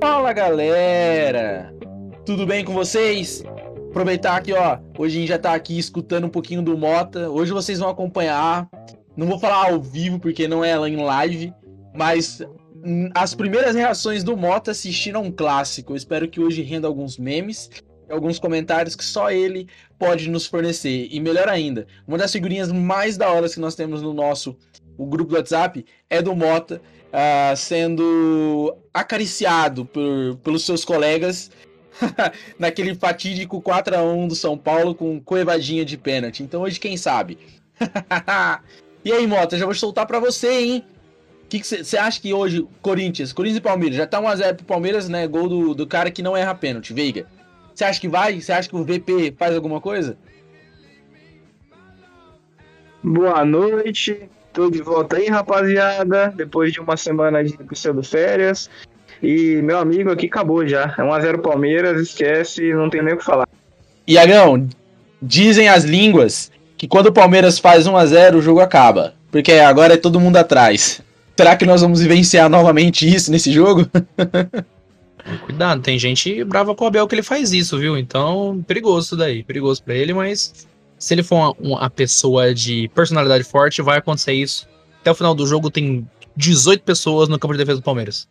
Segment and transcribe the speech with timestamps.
[0.00, 1.72] Fala galera,
[2.26, 3.44] tudo bem com vocês?
[3.90, 4.78] Aproveitar aqui, ó.
[4.98, 7.30] Hoje a gente já tá aqui escutando um pouquinho do Mota.
[7.30, 8.68] Hoje vocês vão acompanhar.
[9.16, 11.54] Não vou falar ao vivo porque não é em live,
[11.94, 12.42] mas
[13.14, 15.92] as primeiras reações do Mota assistindo a um clássico.
[15.92, 17.70] Eu espero que hoje renda alguns memes
[18.10, 21.08] alguns comentários que só ele pode nos fornecer.
[21.10, 24.56] E melhor ainda, uma das figurinhas mais da hora que nós temos no nosso
[24.96, 31.50] o grupo do WhatsApp é do Mota uh, sendo acariciado por, pelos seus colegas
[32.58, 36.42] naquele fatídico 4 a 1 do São Paulo com coevadinha de pênalti.
[36.42, 37.38] Então hoje quem sabe?
[39.04, 40.84] e aí, Mota, já vou soltar para você, hein?
[41.48, 45.08] O que você acha que hoje, Corinthians, Corinthians e Palmeiras, já tá 1x0 pro Palmeiras,
[45.08, 45.26] né?
[45.26, 47.24] Gol do, do cara que não erra pênalti, Veiga.
[47.74, 48.38] Você acha que vai?
[48.38, 50.18] Você acha que o VP faz alguma coisa?
[53.02, 54.28] Boa noite.
[54.52, 56.34] Tô de volta aí, rapaziada.
[56.36, 58.68] Depois de uma semana de pseudo-férias.
[59.22, 60.94] E meu amigo aqui acabou já.
[60.98, 63.48] É 1x0 Palmeiras, esquece, não tem nem o que falar.
[64.06, 64.68] Iagão,
[65.22, 69.14] dizem as línguas que quando o Palmeiras faz 1x0 o jogo acaba.
[69.30, 71.00] Porque agora é todo mundo atrás.
[71.38, 73.88] Será que nós vamos vivenciar novamente isso nesse jogo?
[75.46, 77.96] Cuidado, tem gente brava com o Abel que ele faz isso, viu?
[77.96, 79.44] Então, perigoso isso daí.
[79.44, 80.66] Perigoso para ele, mas
[80.98, 84.66] se ele for uma, uma pessoa de personalidade forte, vai acontecer isso.
[85.00, 86.04] Até o final do jogo tem
[86.36, 88.26] 18 pessoas no campo de defesa do Palmeiras.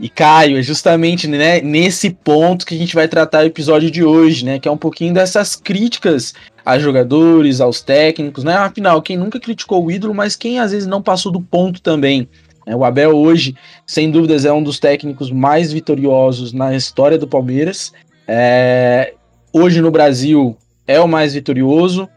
[0.00, 4.04] E Caio, é justamente né, nesse ponto que a gente vai tratar o episódio de
[4.04, 4.60] hoje, né?
[4.60, 6.32] Que é um pouquinho dessas críticas
[6.64, 8.54] a jogadores, aos técnicos, né?
[8.54, 12.28] Afinal, quem nunca criticou o ídolo, mas quem às vezes não passou do ponto também.
[12.66, 12.74] Né?
[12.74, 17.92] O Abel hoje, sem dúvidas, é um dos técnicos mais vitoriosos na história do Palmeiras.
[18.26, 19.14] É...
[19.52, 22.08] Hoje no Brasil é o mais vitorioso,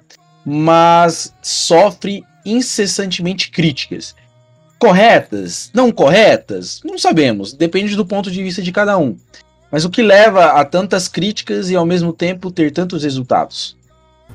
[0.46, 4.16] mas sofre incessantemente críticas
[4.86, 9.18] corretas, não corretas, não sabemos, depende do ponto de vista de cada um.
[9.72, 13.76] Mas o que leva a tantas críticas e ao mesmo tempo ter tantos resultados?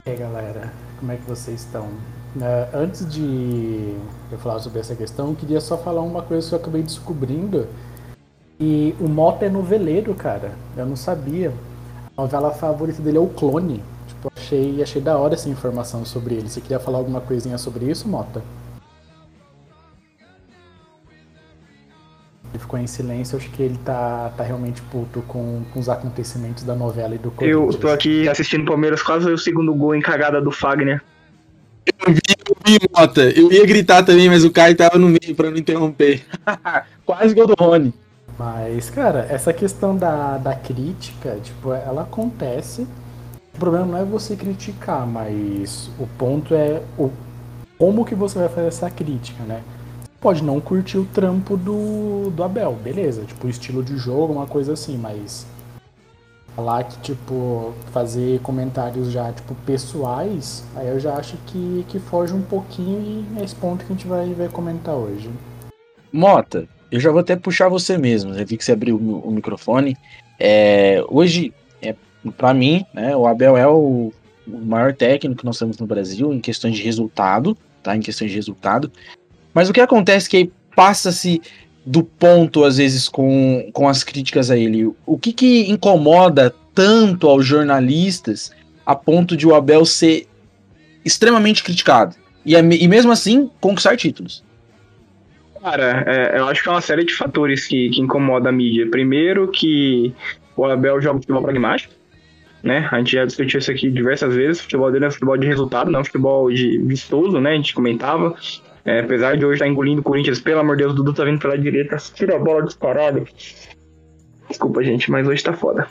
[0.04, 1.88] E aí galera, como é que vocês estão?
[2.36, 3.94] Uh, antes de
[4.30, 7.66] eu falar sobre essa questão, eu queria só falar uma coisa que eu acabei descobrindo.
[8.58, 10.52] E o Mota é noveleiro, cara.
[10.76, 11.52] Eu não sabia.
[12.16, 13.82] A novela favorita dele é o Clone.
[14.06, 16.48] Tipo, achei, achei da hora essa informação sobre ele.
[16.48, 18.42] Você queria falar alguma coisinha sobre isso, Mota?
[22.52, 26.62] Ele ficou em silêncio, acho que ele tá, tá realmente puto com, com os acontecimentos
[26.62, 27.74] da novela e do Corinthians.
[27.74, 31.02] Eu tô aqui assistindo Palmeiras, quase o segundo gol em cagada do Fagner.
[31.86, 33.22] Eu vi, eu vi, Mota.
[33.22, 36.24] Eu ia gritar também, mas o Caio tava no meio pra não interromper.
[37.04, 37.92] quase gol do Rony.
[38.38, 42.86] Mas, cara, essa questão da, da crítica, tipo, ela acontece.
[43.54, 47.10] O problema não é você criticar, mas o ponto é o,
[47.76, 49.60] como que você vai fazer essa crítica, né?
[50.20, 54.46] pode não curtir o trampo do, do Abel, beleza, tipo, o estilo de jogo, uma
[54.46, 55.46] coisa assim, mas
[56.54, 62.32] falar que, tipo, fazer comentários já, tipo, pessoais, aí eu já acho que, que foge
[62.32, 65.30] um pouquinho e é esse ponto que a gente vai, vai comentar hoje.
[66.12, 69.30] Mota, eu já vou até puxar você mesmo, já vi que você abriu o, o
[69.30, 69.96] microfone.
[70.38, 71.94] É, hoje, é,
[72.36, 74.12] para mim, né, o Abel é o,
[74.46, 77.96] o maior técnico que nós temos no Brasil em questões de resultado, tá?
[77.96, 78.90] Em questões de resultado.
[79.54, 81.40] Mas o que acontece é que passa-se
[81.84, 84.92] do ponto, às vezes, com, com as críticas a ele.
[85.06, 88.52] O que, que incomoda tanto aos jornalistas
[88.84, 90.26] a ponto de o Abel ser
[91.04, 92.14] extremamente criticado?
[92.44, 94.44] E, e mesmo assim, conquistar títulos?
[95.62, 98.88] Cara, é, eu acho que é uma série de fatores que, que incomoda a mídia.
[98.90, 100.14] Primeiro, que
[100.56, 101.92] o Abel joga futebol pragmático,
[102.62, 102.88] né?
[102.90, 104.60] A gente já discutiu isso aqui diversas vezes.
[104.60, 107.50] O futebol dele é futebol de resultado, não futebol de vistoso, né?
[107.50, 108.34] A gente comentava.
[108.84, 111.12] É, apesar de hoje estar tá engolindo o Corinthians, pelo amor de Deus, o Dudu
[111.12, 113.22] tá vindo pela direita, tira a bola disparada.
[114.48, 115.86] Desculpa, gente, mas hoje tá foda.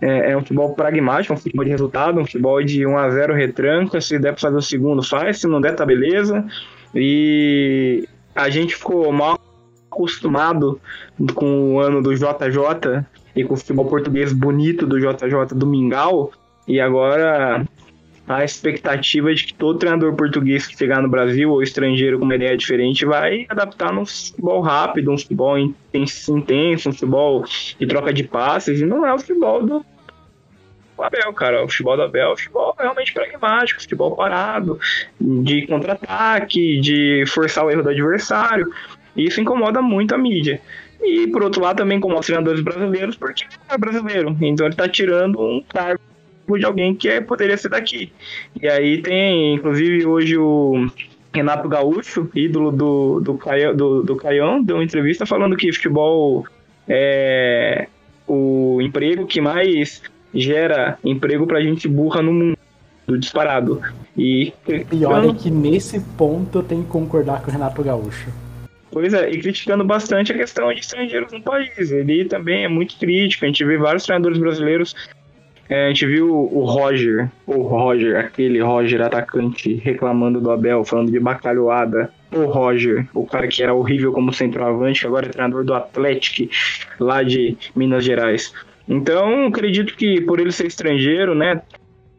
[0.00, 4.00] É, é, um futebol pragmático, um futebol de resultado, um futebol de 1x0 retranca.
[4.00, 5.40] Se der pra fazer o segundo, faz.
[5.40, 6.44] Se não der, tá beleza.
[6.94, 9.38] E a gente ficou mal
[9.90, 10.80] acostumado
[11.34, 13.04] com o ano do JJ
[13.34, 16.30] e com o futebol português bonito do JJ do Mingau.
[16.66, 17.66] E agora
[18.28, 22.34] a expectativa de que todo treinador português que chegar no Brasil ou estrangeiro com uma
[22.34, 27.44] ideia diferente vai adaptar num futebol rápido, um futebol intenso, um futebol
[27.78, 29.84] de troca de passes, e não é o futebol do
[30.98, 31.64] Abel, cara.
[31.64, 34.78] O futebol do Abel é um futebol realmente pragmático, futebol parado,
[35.18, 38.70] de contra-ataque, de forçar o erro do adversário.
[39.16, 40.60] E isso incomoda muito a mídia.
[41.00, 44.36] E por outro lado também como os treinadores brasileiros, porque é brasileiro.
[44.40, 46.00] Então ele tá tirando um cargo
[46.56, 48.12] de alguém que é, poderia ser daqui.
[48.60, 50.88] E aí tem, inclusive, hoje o
[51.34, 56.46] Renato Gaúcho, ídolo do, do, Caio, do, do Caião, deu uma entrevista falando que futebol
[56.88, 57.88] é
[58.26, 60.02] o emprego que mais
[60.34, 62.58] gera emprego pra gente burra no mundo
[63.18, 63.80] disparado.
[64.16, 64.52] E
[64.90, 68.30] pior é que nesse ponto eu tenho que concordar com o Renato Gaúcho.
[68.90, 71.90] Pois é, e criticando bastante a questão de estrangeiros no país.
[71.90, 73.44] Ele também é muito crítico.
[73.44, 74.94] A gente vê vários treinadores brasileiros.
[75.68, 81.12] É, a gente viu o Roger, o Roger, aquele Roger atacante reclamando do Abel, falando
[81.12, 82.10] de bacalhoada.
[82.32, 86.50] O Roger, o cara que era horrível como centroavante, agora é treinador do Atlético,
[86.98, 88.54] lá de Minas Gerais.
[88.88, 91.60] Então, acredito que por ele ser estrangeiro, né,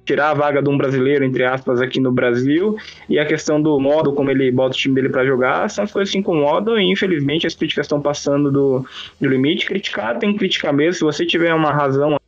[0.05, 2.75] tirar a vaga de um brasileiro, entre aspas, aqui no Brasil,
[3.07, 5.91] e a questão do modo como ele bota o time dele para jogar, são as
[5.91, 8.85] coisas que incomodam, e infelizmente as críticas estão passando do,
[9.19, 9.65] do limite.
[9.65, 12.18] Criticar tem que criticar mesmo, se você tiver uma razão,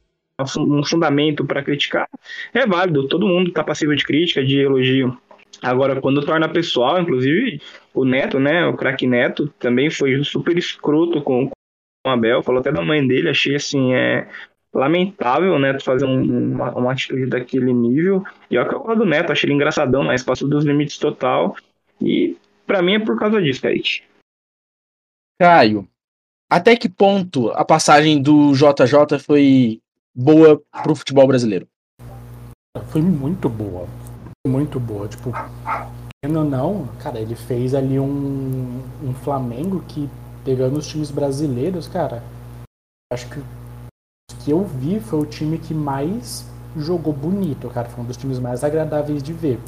[0.57, 2.07] um fundamento para criticar,
[2.53, 5.17] é válido, todo mundo está passível de crítica, de elogio.
[5.61, 7.61] Agora, quando torna pessoal, inclusive
[7.93, 12.61] o Neto, né, o craque Neto, também foi super escroto com, com o Abel, falou
[12.61, 14.27] até da mãe dele, achei assim, é,
[14.73, 18.23] lamentável, né, fazer um, uma, uma, atitude daquele nível.
[18.49, 21.55] E é o que eu do Neto, achei ele engraçadão, mas passou dos limites total.
[22.01, 24.01] E para mim é por causa disso, Kaique.
[25.39, 25.87] Caio,
[26.49, 29.79] até que ponto a passagem do JJ foi
[30.13, 31.67] boa pro futebol brasileiro?
[32.89, 33.87] Foi muito boa.
[34.47, 35.07] Muito boa.
[35.07, 35.31] Tipo,
[36.25, 40.09] ou não, cara, ele fez ali um, um Flamengo que,
[40.43, 42.23] pegando os times brasileiros, cara,
[43.11, 43.39] acho que
[44.43, 47.89] que eu vi foi o time que mais jogou bonito, cara.
[47.89, 49.59] Foi um dos times mais agradáveis de ver.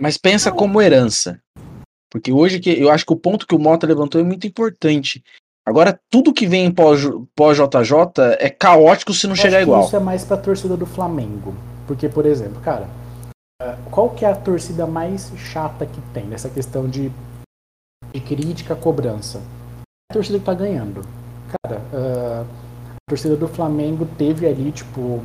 [0.00, 1.42] Mas pensa como herança.
[2.10, 5.22] Porque hoje que eu acho que o ponto que o Mota levantou é muito importante.
[5.68, 9.84] Agora, tudo que vem pós-JJ é caótico se não chegar igual.
[9.84, 11.54] Isso é mais pra torcida do Flamengo.
[11.86, 12.88] Porque, por exemplo, cara,
[13.60, 17.12] eh, qual que é a torcida mais chata que tem nessa questão de,
[18.14, 19.42] de crítica, cobrança?
[20.10, 21.02] É a torcida que tá ganhando.
[21.62, 22.46] Cara, uh,
[22.94, 25.22] a torcida do Flamengo teve ali, tipo.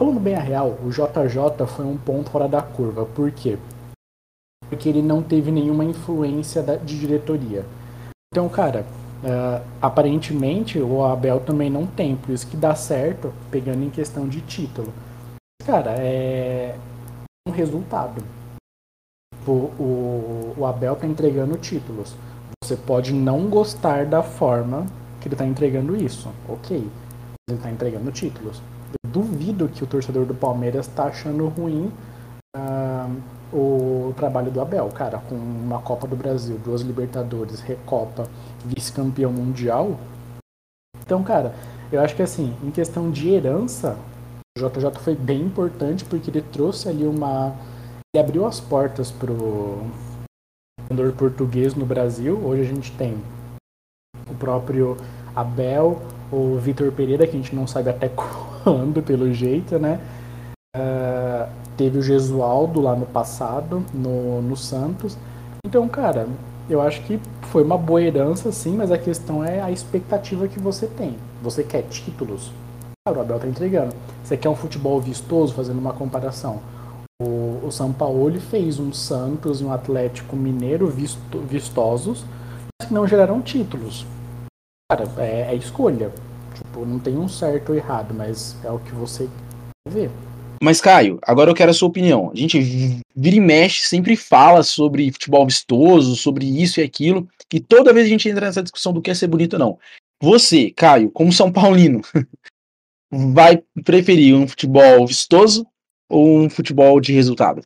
[0.00, 3.04] Falando bem a real, o JJ foi um ponto fora da curva.
[3.04, 3.58] Por quê?
[4.70, 7.66] Porque ele não teve nenhuma influência da, de diretoria.
[8.32, 8.84] Então, cara,
[9.24, 14.28] uh, aparentemente o Abel também não tem, por isso que dá certo, pegando em questão
[14.28, 14.92] de título.
[15.64, 16.76] Cara, é
[17.48, 18.22] um resultado.
[19.46, 22.14] O, o, o Abel tá entregando títulos.
[22.62, 24.86] Você pode não gostar da forma
[25.20, 26.30] que ele está entregando isso.
[26.48, 28.62] Ok, ele está entregando títulos.
[29.04, 31.90] Eu duvido que o torcedor do Palmeiras está achando ruim
[32.56, 33.22] uh,
[33.54, 38.28] o trabalho do Abel, cara, com uma Copa do Brasil, duas Libertadores, Recopa,
[38.64, 39.96] vice-campeão mundial.
[41.00, 41.54] Então, cara,
[41.92, 43.96] eu acho que assim, em questão de herança,
[44.58, 47.54] o JJ foi bem importante porque ele trouxe ali uma.
[48.12, 49.84] Ele abriu as portas pro
[50.90, 52.36] jogador português no Brasil.
[52.44, 53.22] Hoje a gente tem
[54.28, 54.96] o próprio
[55.34, 56.02] Abel,
[56.32, 58.08] o Vitor Pereira, que a gente não sabe até
[58.64, 60.00] quando, pelo jeito, né?
[60.76, 65.16] Uh, teve o Gesualdo lá no passado, no, no Santos.
[65.66, 66.28] Então, cara,
[66.68, 70.58] eu acho que foi uma boa herança, sim, mas a questão é a expectativa que
[70.58, 71.16] você tem.
[71.42, 72.52] Você quer títulos?
[73.06, 73.94] Cara, o Abel tá entregando.
[74.22, 76.60] Você quer um futebol vistoso, fazendo uma comparação.
[77.22, 82.24] O, o São Paulo fez um Santos e um Atlético Mineiro visto, vistosos,
[82.80, 84.06] mas que não geraram títulos.
[84.90, 86.10] Cara, é, é escolha.
[86.54, 89.28] Tipo, não tem um certo ou errado, mas é o que você
[89.88, 90.08] vê.
[90.64, 92.30] Mas, Caio, agora eu quero a sua opinião.
[92.32, 92.58] A gente
[93.14, 98.06] vira e mexe, sempre fala sobre futebol vistoso, sobre isso e aquilo, e toda vez
[98.06, 99.78] a gente entra nessa discussão do que é ser bonito ou não.
[100.22, 102.00] Você, Caio, como São Paulino,
[103.12, 105.66] vai preferir um futebol vistoso
[106.08, 107.60] ou um futebol de resultado?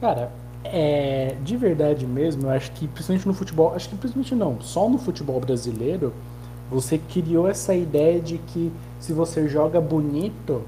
[0.00, 0.32] Cara,
[0.64, 4.88] é, de verdade mesmo, eu acho que principalmente no futebol, acho que principalmente não, só
[4.88, 6.14] no futebol brasileiro,
[6.70, 10.62] você criou essa ideia de que se você joga bonito,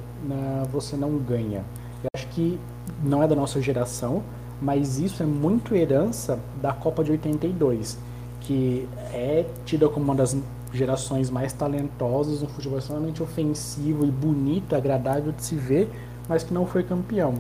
[0.71, 1.64] você não ganha.
[2.02, 2.59] Eu acho que
[3.02, 4.23] não é da nossa geração,
[4.61, 7.99] mas isso é muito herança da Copa de 82,
[8.40, 10.37] que é tida como uma das
[10.73, 15.90] gerações mais talentosas, um futebol extremamente ofensivo e bonito, agradável de se ver,
[16.28, 17.35] mas que não foi campeão.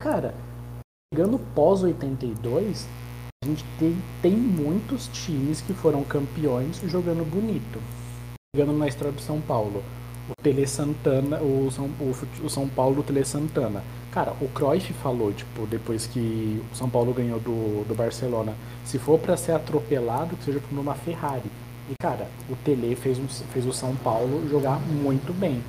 [0.00, 0.34] Cara,
[1.12, 2.88] chegando pós 82,
[3.42, 7.80] a gente tem, tem muitos times que foram campeões jogando bonito.
[8.54, 9.82] Jogando na história do São Paulo.
[10.30, 13.82] O Tele Santana, o São, o, o São Paulo do Tele Santana.
[14.12, 18.98] Cara, o Cruyff falou, tipo, depois que o São Paulo ganhou do, do Barcelona, se
[18.98, 21.50] for para ser atropelado, que seja por uma Ferrari.
[21.90, 25.62] E, cara, o Tele fez, um, fez o São Paulo jogar muito bem.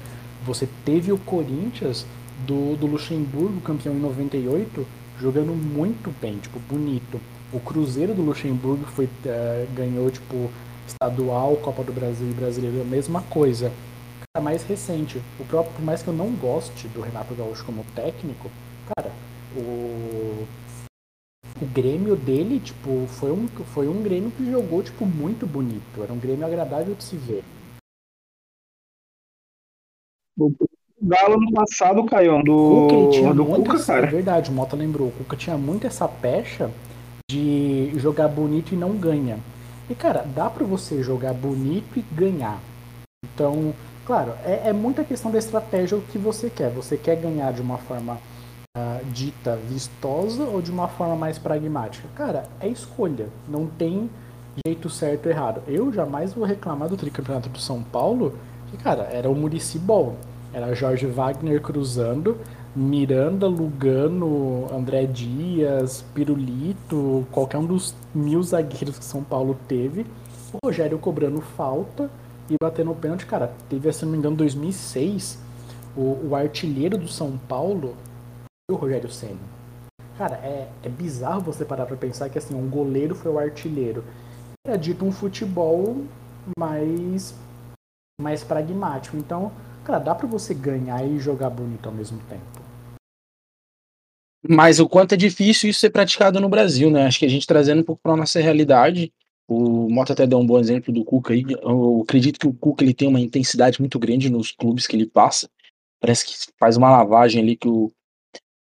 [0.46, 2.06] Você teve o Corinthians
[2.46, 4.86] do, do Luxemburgo, campeão em 98,
[5.20, 7.20] jogando muito bem, tipo, bonito.
[7.54, 10.50] O Cruzeiro do Luxemburgo foi, uh, ganhou, tipo,
[10.88, 13.72] estadual, Copa do Brasil e Brasileiro, a mesma coisa.
[14.34, 17.84] Cara, mais recente, o próprio, por mais que eu não goste do Renato Gaúcho como
[17.94, 18.50] técnico,
[18.96, 19.12] cara,
[19.58, 20.48] o
[21.62, 26.02] o Grêmio dele, tipo, foi um, foi um Grêmio que jogou, tipo, muito bonito.
[26.02, 27.44] Era um Grêmio agradável de se ver.
[30.40, 30.52] O
[31.00, 34.08] Galo no passado, Caio, do, Cuca, do Cuca, essa, cara.
[34.08, 35.10] É verdade, o Mota lembrou.
[35.10, 36.72] O Cuca tinha muito essa pecha
[37.30, 39.40] de jogar bonito e não ganha.
[39.90, 42.60] E, cara, dá pra você jogar bonito e ganhar.
[43.24, 43.74] Então,
[44.12, 46.70] claro, é, é muita questão da estratégia o que você quer.
[46.72, 48.18] Você quer ganhar de uma forma
[48.78, 52.10] uh, dita vistosa ou de uma forma mais pragmática?
[52.14, 53.30] Cara, é escolha.
[53.48, 54.10] Não tem
[54.68, 55.62] jeito certo ou errado.
[55.66, 58.38] Eu jamais vou reclamar do tricampeonato do São Paulo,
[58.70, 60.18] que, cara, era o Murici Ball.
[60.54, 62.38] Era Jorge Wagner cruzando,
[62.76, 70.06] Miranda, Lugano, André Dias, Pirulito, qualquer um dos mil zagueiros que São Paulo teve.
[70.52, 72.10] O Rogério cobrando falta
[72.52, 73.26] e batendo o pênalti.
[73.26, 75.40] Cara, teve, se não me engano, 2006,
[75.96, 77.96] o, o artilheiro do São Paulo
[78.70, 79.40] o Rogério Senna.
[80.18, 84.04] Cara, é, é bizarro você parar pra pensar que assim, um goleiro foi o artilheiro.
[84.66, 86.06] É dito um futebol
[86.58, 87.34] mais,
[88.20, 89.18] mais pragmático.
[89.18, 89.52] Então,
[89.84, 92.62] cara, dá pra você ganhar e jogar bonito ao mesmo tempo.
[94.48, 97.06] Mas o quanto é difícil isso ser praticado no Brasil, né?
[97.06, 99.14] Acho que a gente trazendo um pouco para nossa realidade.
[99.54, 101.44] O Mota até deu um bom exemplo do Cuca aí.
[101.62, 105.06] Eu acredito que o Cuca ele tem uma intensidade muito grande nos clubes que ele
[105.06, 105.50] passa.
[106.00, 107.92] Parece que faz uma lavagem ali que o,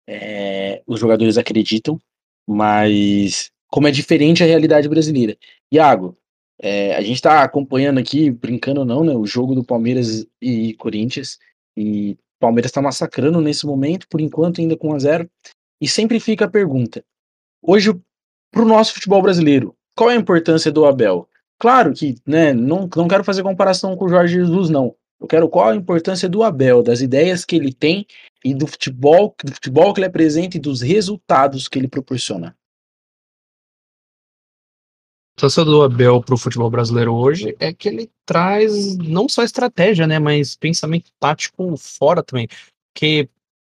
[0.08, 2.00] é, os jogadores acreditam,
[2.48, 5.36] mas como é diferente a realidade brasileira.
[5.70, 6.16] Iago,
[6.58, 10.72] é, a gente está acompanhando aqui, brincando ou não, né, o jogo do Palmeiras e
[10.76, 11.38] Corinthians,
[11.76, 15.30] e o Palmeiras está massacrando nesse momento, por enquanto ainda com 1 a 0
[15.78, 17.04] e sempre fica a pergunta,
[17.60, 17.94] hoje,
[18.50, 21.28] para o nosso futebol brasileiro, qual é a importância do Abel?
[21.58, 25.46] Claro que, né, não, não quero fazer comparação com o Jorge Jesus, não, eu quero
[25.46, 28.06] qual a importância do Abel, das ideias que ele tem
[28.42, 32.56] e do futebol, do futebol que ele apresenta e dos resultados que ele proporciona.
[35.28, 39.42] A importância do Abel para o futebol brasileiro hoje é que ele traz não só
[39.42, 42.48] estratégia, né, mas pensamento tático fora também.
[42.90, 43.28] Porque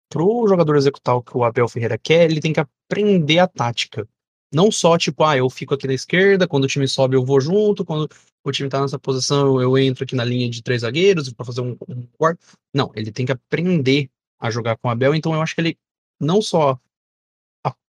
[0.09, 3.47] para o jogador executar o que o Abel Ferreira quer, ele tem que aprender a
[3.47, 4.09] tática.
[4.55, 7.41] Não só tipo, ah, eu fico aqui na esquerda, quando o time sobe eu vou
[7.41, 8.09] junto, quando
[8.45, 11.61] o time tá nessa posição eu entro aqui na linha de três zagueiros para fazer
[11.61, 12.41] um, um quarto.
[12.73, 15.79] Não, ele tem que aprender a jogar com o Abel, então eu acho que ele
[16.21, 16.79] não só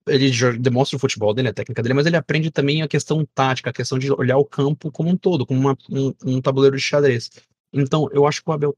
[0.09, 3.71] ele demonstra o futebol dele, a técnica dele, mas ele aprende também a questão tática,
[3.71, 6.83] a questão de olhar o campo como um todo, como uma, um, um, tabuleiro de
[6.83, 7.31] xadrez.
[7.73, 8.77] Então, eu acho que o Abel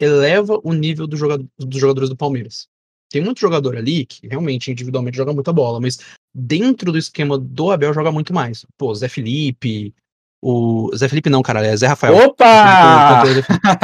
[0.00, 2.68] eleva o nível do jogador, dos jogadores do Palmeiras.
[3.12, 5.98] Tem muito jogador ali que realmente individualmente joga muita bola, mas
[6.34, 8.64] dentro do esquema do Abel joga muito mais.
[8.76, 9.94] Pô, Zé Felipe,
[10.42, 12.16] o Zé Felipe não, cara, é Zé Rafael.
[12.16, 13.22] Opa!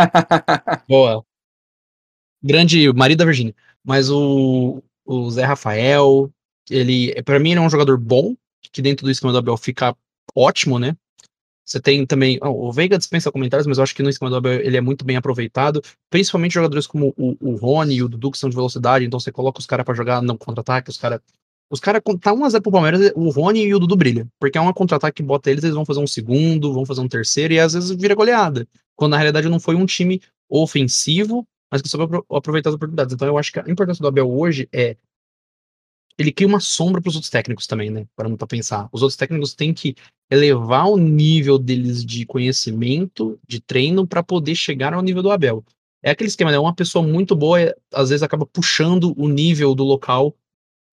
[0.88, 1.24] Boa
[2.42, 3.54] grande marido da Virgínia.
[3.84, 6.30] Mas o, o Zé Rafael,
[6.70, 8.34] ele, para mim, ele é um jogador bom,
[8.72, 9.96] que dentro do esquema do Abel fica
[10.34, 10.96] ótimo, né?
[11.68, 12.38] Você tem também.
[12.42, 14.80] Oh, o Veiga dispensa comentários, mas eu acho que no esquema do Abel ele é
[14.80, 15.82] muito bem aproveitado.
[16.08, 19.30] Principalmente jogadores como o, o Rony e o Dudu, que são de velocidade, então você
[19.30, 21.20] coloca os caras para jogar no contra-ataque, os caras.
[21.70, 24.26] Os caras, tá 1x0 pro Palmeiras, o Rony e o Dudu brilha.
[24.40, 27.08] Porque é uma contra-ataque que bota eles, eles vão fazer um segundo, vão fazer um
[27.08, 28.66] terceiro, e às vezes vira goleada.
[28.96, 33.14] Quando na realidade não foi um time ofensivo, mas que soube aproveitar as oportunidades.
[33.14, 34.96] Então eu acho que a importância do Abel hoje é
[36.18, 38.06] ele cria uma sombra para os outros técnicos também, né?
[38.16, 38.88] Para para pensar.
[38.92, 39.94] Os outros técnicos têm que
[40.30, 45.64] elevar o nível deles de conhecimento, de treino, para poder chegar ao nível do Abel.
[46.02, 46.58] É aquele esquema, né?
[46.58, 50.34] Uma pessoa muito boa, às vezes, acaba puxando o nível do local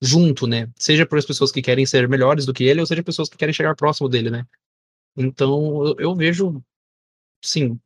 [0.02, 0.70] junto, né?
[0.78, 3.38] Seja por as pessoas que querem ser melhores do que ele, ou seja pessoas que
[3.38, 4.46] querem chegar próximo dele, né?
[5.18, 6.62] Então, eu, eu vejo,
[7.44, 7.80] sim,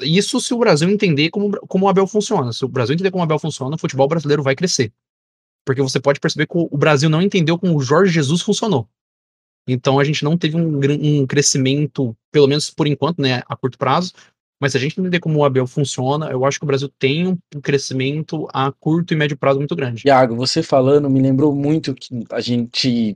[0.00, 2.52] isso se o Brasil entender como, como o Abel funciona.
[2.52, 4.92] Se o Brasil entender como o Abel funciona, o futebol brasileiro vai crescer.
[5.68, 8.88] Porque você pode perceber que o Brasil não entendeu como o Jorge Jesus funcionou.
[9.68, 13.76] Então a gente não teve um, um crescimento, pelo menos por enquanto, né, a curto
[13.76, 14.14] prazo.
[14.58, 17.28] Mas se a gente entender como o Abel funciona, eu acho que o Brasil tem
[17.28, 20.04] um crescimento a curto e médio prazo muito grande.
[20.06, 23.14] Iago, você falando me lembrou muito que a gente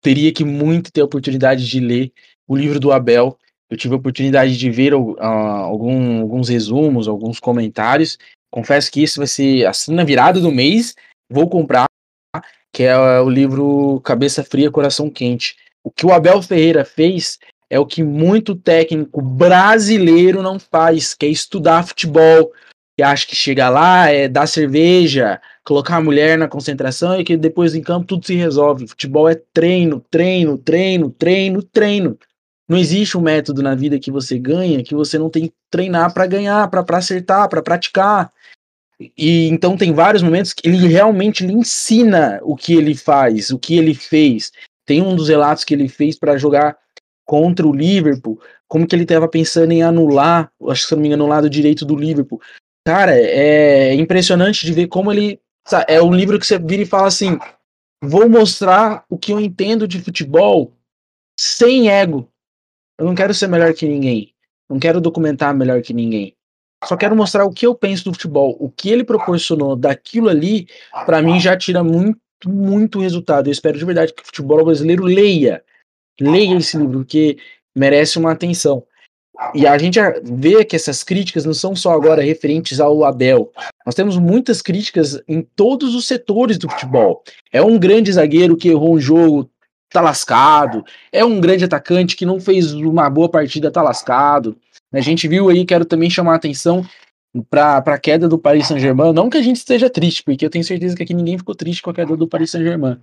[0.00, 2.10] teria que muito ter a oportunidade de ler
[2.48, 3.36] o livro do Abel
[3.70, 8.16] Eu tive a oportunidade de ver uh, algum, alguns resumos, alguns comentários.
[8.50, 10.94] Confesso que isso vai ser assim na virada do mês.
[11.32, 11.86] Vou comprar,
[12.70, 15.56] que é o livro Cabeça Fria, Coração Quente.
[15.82, 17.38] O que o Abel Ferreira fez
[17.70, 22.52] é o que muito técnico brasileiro não faz, que é estudar futebol.
[22.94, 27.34] Que acha que chega lá, é dar cerveja, colocar a mulher na concentração e que
[27.38, 28.86] depois em campo tudo se resolve.
[28.86, 32.18] Futebol é treino, treino, treino, treino, treino.
[32.68, 36.12] Não existe um método na vida que você ganha que você não tem que treinar
[36.12, 38.30] para ganhar, para acertar, para praticar.
[39.16, 43.58] E então tem vários momentos que ele realmente lhe ensina o que ele faz, o
[43.58, 44.52] que ele fez.
[44.84, 46.76] Tem um dos relatos que ele fez para jogar
[47.24, 51.08] contra o Liverpool, como que ele estava pensando em anular, acho que se não me
[51.08, 52.40] engano, o lado direito do Liverpool.
[52.86, 55.40] Cara, é impressionante de ver como ele.
[55.86, 57.38] É um livro que você vira e fala assim:
[58.02, 60.76] vou mostrar o que eu entendo de futebol
[61.38, 62.28] sem ego.
[62.98, 64.34] Eu não quero ser melhor que ninguém.
[64.68, 66.36] Não quero documentar melhor que ninguém.
[66.84, 68.56] Só quero mostrar o que eu penso do futebol.
[68.58, 70.66] O que ele proporcionou daquilo ali,
[71.06, 73.48] para mim já tira muito, muito resultado.
[73.48, 75.62] Eu espero de verdade que o futebol brasileiro leia.
[76.20, 77.38] Leia esse livro, porque
[77.74, 78.84] merece uma atenção.
[79.54, 83.50] E a gente vê que essas críticas não são só agora referentes ao Abel.
[83.84, 87.24] Nós temos muitas críticas em todos os setores do futebol.
[87.50, 89.50] É um grande zagueiro que errou um jogo,
[89.90, 90.84] tá lascado.
[91.10, 94.56] É um grande atacante que não fez uma boa partida, tá lascado.
[94.92, 96.86] A gente viu aí, quero também chamar a atenção
[97.48, 99.12] para a queda do Paris Saint-Germain.
[99.12, 101.82] Não que a gente esteja triste, porque eu tenho certeza que aqui ninguém ficou triste
[101.82, 103.00] com a queda do Paris Saint-Germain.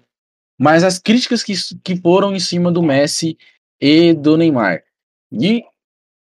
[0.59, 1.53] Mas as críticas que,
[1.83, 3.37] que foram em cima do Messi
[3.81, 4.83] e do Neymar.
[5.31, 5.63] E,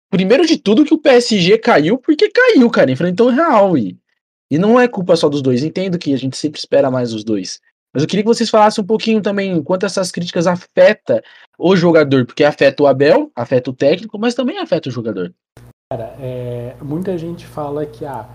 [0.09, 2.91] primeiro de tudo, que o PSG caiu porque caiu, cara.
[2.91, 3.77] Enfrentou o Real.
[3.77, 3.97] E,
[4.51, 5.63] e não é culpa só dos dois.
[5.63, 7.59] Entendo que a gente sempre espera mais os dois.
[7.95, 11.23] Mas eu queria que vocês falassem um pouquinho também quanto essas críticas afeta
[11.57, 15.33] o jogador, porque afeta o Abel, afeta o técnico, mas também afeta o jogador.
[15.89, 18.27] Cara, é, muita gente fala que ah,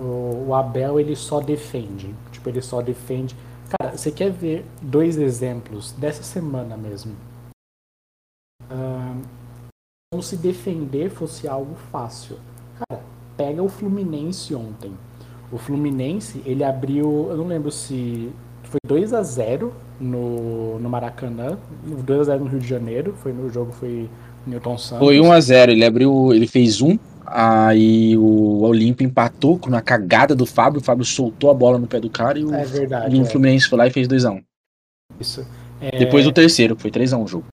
[0.00, 3.34] o, Abel ele só defende, tipo ele só defende.
[3.76, 7.16] Cara, você quer ver dois exemplos dessa semana mesmo?
[10.12, 12.38] Como se defender fosse algo fácil.
[12.78, 13.02] Cara,
[13.36, 14.96] pega o Fluminense ontem.
[15.50, 18.32] O Fluminense ele abriu, eu não lembro se
[18.72, 23.30] foi 2 a 0 no, no Maracanã, 2 a 0 no Rio de Janeiro, foi
[23.30, 24.08] no jogo foi
[24.46, 25.06] Newton Santos.
[25.06, 29.82] Foi 1 a 0, ele abriu, ele fez um, aí o Olímpio empatou com uma
[29.82, 32.64] cagada do Fábio, o Fábio soltou a bola no pé do cara e o, é
[32.64, 33.26] verdade, e o é.
[33.26, 34.42] Fluminense foi lá e fez 2 a 1.
[35.20, 35.46] Isso.
[35.78, 35.98] É...
[35.98, 37.44] Depois do terceiro, foi 3 a 1 o jogo.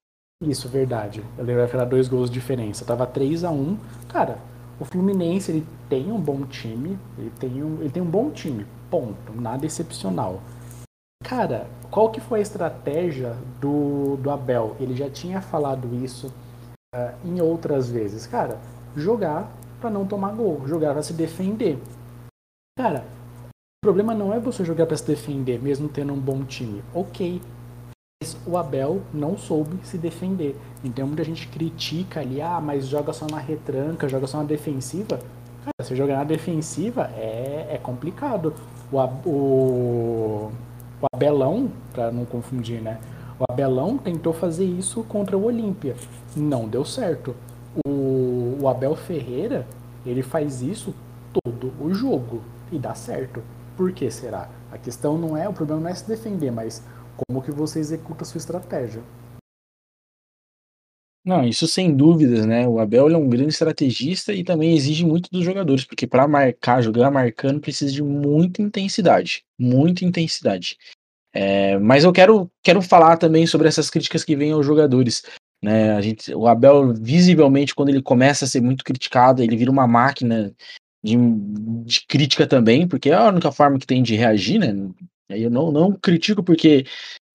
[0.41, 1.21] Isso, verdade.
[1.37, 2.85] Eu lembro que era dois gols de diferença.
[2.85, 3.77] Tava 3 a 1.
[4.07, 4.37] Cara,
[4.79, 8.65] o Fluminense ele tem um bom time, ele tem um, ele tem um bom time,
[8.89, 10.41] ponto, nada excepcional.
[11.23, 14.75] Cara, qual que foi a estratégia do, do Abel?
[14.79, 16.33] Ele já tinha falado isso
[16.95, 18.25] uh, em outras vezes.
[18.25, 18.59] Cara,
[18.95, 21.77] jogar para não tomar gol, jogar para se defender.
[22.77, 23.05] Cara,
[23.45, 26.83] o problema não é você jogar para se defender, mesmo tendo um bom time.
[26.93, 27.41] Ok,
[28.21, 30.55] mas o Abel não soube se defender.
[30.83, 35.19] Então muita gente critica ali, ah, mas joga só na retranca, joga só na defensiva.
[35.63, 38.53] Cara, se jogar na defensiva é, é complicado.
[38.91, 40.51] O, o,
[41.01, 42.99] o Abelão, para não confundir, né?
[43.39, 45.95] O Abelão tentou fazer isso contra o Olímpia.
[46.35, 47.33] Não deu certo.
[47.87, 49.65] O, o Abel Ferreira,
[50.05, 50.93] ele faz isso
[51.33, 53.41] todo o jogo e dá certo.
[53.77, 54.49] Por que será?
[54.71, 56.83] A questão não é, o problema não é se defender, mas
[57.15, 59.01] como que você executa a sua estratégia.
[61.23, 62.67] Não, isso sem dúvidas, né?
[62.67, 66.81] O Abel é um grande estrategista e também exige muito dos jogadores, porque para marcar,
[66.81, 70.77] jogar marcando, precisa de muita intensidade, muita intensidade.
[71.33, 75.23] É, mas eu quero, quero falar também sobre essas críticas que vêm aos jogadores.
[75.61, 75.91] Né?
[75.91, 79.85] A gente, o Abel, visivelmente, quando ele começa a ser muito criticado, ele vira uma
[79.85, 80.53] máquina
[81.03, 81.15] de,
[81.85, 84.73] de crítica também, porque é a única forma que tem de reagir, né?
[85.29, 86.85] Eu não, não critico porque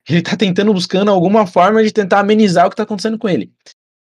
[0.08, 3.52] ele tá tentando buscando alguma forma de tentar amenizar o que tá acontecendo com ele.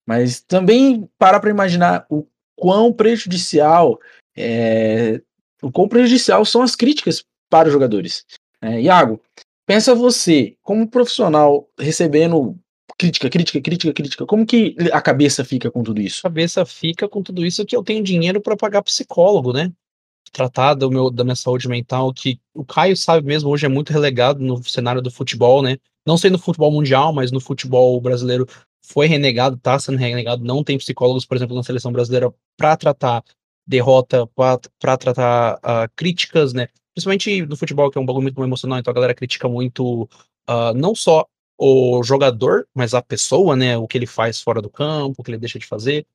[0.07, 3.99] Mas também para para imaginar o quão prejudicial
[4.37, 5.21] é,
[5.63, 8.25] o quão prejudicial são as críticas para os jogadores.
[8.63, 9.21] É, Iago,
[9.67, 12.57] pensa você, como profissional, recebendo
[12.99, 16.21] crítica, crítica, crítica, crítica, como que a cabeça fica com tudo isso?
[16.21, 19.73] A cabeça fica com tudo isso que eu tenho dinheiro para pagar psicólogo, né?
[20.33, 23.93] Tratar do meu, da minha saúde mental, que o Caio sabe mesmo, hoje é muito
[23.93, 25.77] relegado no cenário do futebol, né?
[26.07, 28.47] Não sei no futebol mundial, mas no futebol brasileiro
[28.83, 33.23] foi renegado, está sendo renegado, não tem psicólogos, por exemplo, na seleção brasileira para tratar
[33.67, 36.69] derrota, para tratar uh, críticas, né?
[36.95, 40.09] Principalmente no futebol, que é um bagulho muito emocional, então a galera critica muito
[40.49, 41.27] uh, não só
[41.59, 43.77] o jogador, mas a pessoa, né?
[43.77, 46.07] O que ele faz fora do campo, o que ele deixa de fazer.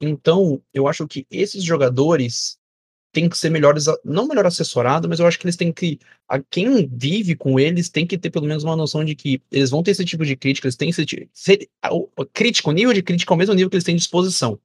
[0.00, 2.57] Então, eu acho que esses jogadores
[3.12, 6.38] têm que ser melhores, não melhor assessorado, mas eu acho que eles têm que, a
[6.38, 9.82] quem vive com eles tem que ter pelo menos uma noção de que eles vão
[9.82, 13.32] ter esse tipo de crítica, eles têm esse ser, o, crítica, o nível de crítica
[13.32, 14.58] é o mesmo nível que eles têm de exposição.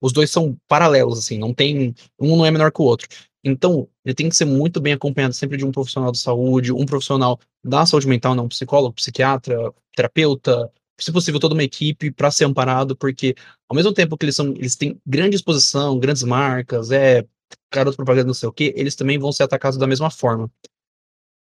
[0.00, 3.08] Os dois são paralelos, assim, não tem, um não é menor que o outro.
[3.44, 6.86] Então, ele tem que ser muito bem acompanhado sempre de um profissional de saúde, um
[6.86, 12.44] profissional da saúde mental, não, psicólogo, psiquiatra, terapeuta, se possível, toda uma equipe para ser
[12.44, 13.34] amparado, porque
[13.68, 17.26] ao mesmo tempo que eles são, eles têm grande exposição, grandes marcas, é
[17.72, 20.50] garoto propaganda, não sei o que, eles também vão ser atacados da mesma forma.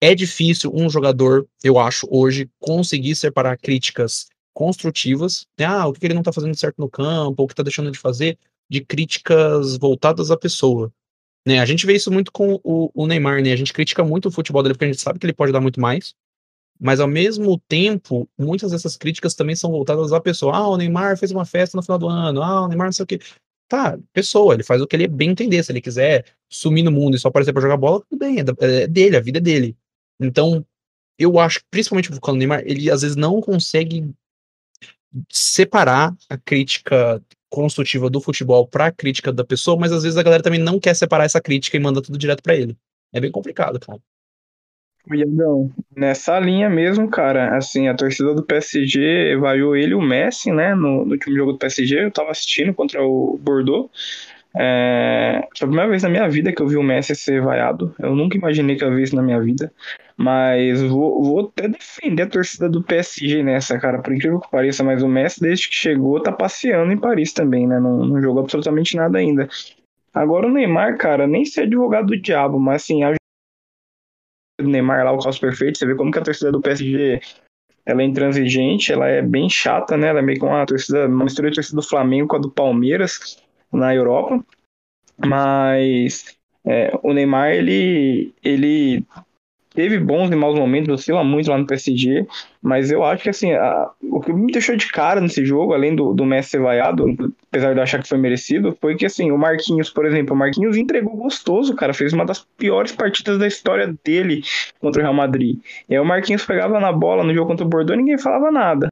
[0.01, 5.65] É difícil um jogador, eu acho, hoje, conseguir separar críticas construtivas, né?
[5.65, 7.99] ah, o que ele não tá fazendo certo no campo, o que tá deixando de
[7.99, 8.37] fazer,
[8.69, 10.91] de críticas voltadas à pessoa.
[11.45, 11.59] Né?
[11.59, 13.51] A gente vê isso muito com o, o Neymar, né?
[13.51, 15.61] A gente critica muito o futebol dele porque a gente sabe que ele pode dar
[15.61, 16.13] muito mais,
[16.79, 20.55] mas ao mesmo tempo, muitas dessas críticas também são voltadas à pessoa.
[20.55, 22.41] Ah, o Neymar fez uma festa no final do ano.
[22.41, 23.19] Ah, o Neymar não sei o quê.
[23.71, 25.63] Tá, pessoa, ele faz o que ele bem entender.
[25.63, 28.81] Se ele quiser sumir no mundo e só aparecer para jogar bola, tudo bem, é,
[28.81, 29.77] é dele, a vida é dele.
[30.19, 30.65] Então,
[31.17, 34.13] eu acho principalmente o Neymar, ele às vezes não consegue
[35.29, 40.23] separar a crítica construtiva do futebol para a crítica da pessoa, mas às vezes a
[40.23, 42.77] galera também não quer separar essa crítica e manda tudo direto para ele.
[43.13, 44.01] É bem complicado, cara.
[45.95, 50.75] Nessa linha mesmo, cara, assim, a torcida do PSG vaiou ele e o Messi, né,
[50.75, 53.89] no, no último jogo do PSG, eu tava assistindo contra o Bordeaux,
[54.55, 57.95] é, foi a primeira vez na minha vida que eu vi o Messi ser vaiado,
[57.99, 59.73] eu nunca imaginei que eu vi isso na minha vida,
[60.15, 64.83] mas vou, vou até defender a torcida do PSG nessa, cara, por incrível que pareça,
[64.83, 68.43] mas o Messi, desde que chegou, tá passeando em Paris também, né, não, não jogou
[68.43, 69.49] absolutamente nada ainda.
[70.13, 73.13] Agora o Neymar, cara, nem ser advogado do diabo, mas assim, a
[74.61, 77.19] do Neymar lá, o caos perfeito, você vê como que a torcida do PSG
[77.85, 80.07] ela é intransigente, ela é bem chata, né?
[80.07, 82.51] Ela é meio com uma torcida, uma mistura de torcida do Flamengo com a do
[82.51, 84.43] Palmeiras na Europa.
[85.17, 89.03] Mas é, o Neymar, ele, ele
[89.73, 92.25] teve bons e maus momentos, oscila muito lá no PSG,
[92.61, 95.95] mas eu acho que assim, a, o que me deixou de cara nesse jogo, além
[95.95, 97.05] do, do Messi ser vaiado,
[97.49, 100.37] apesar de eu achar que foi merecido, foi que assim, o Marquinhos, por exemplo, o
[100.37, 104.43] Marquinhos entregou gostoso, cara, fez uma das piores partidas da história dele
[104.79, 105.57] contra o Real Madrid.
[105.89, 108.91] E aí o Marquinhos pegava na bola no jogo contra o Bordeaux ninguém falava nada.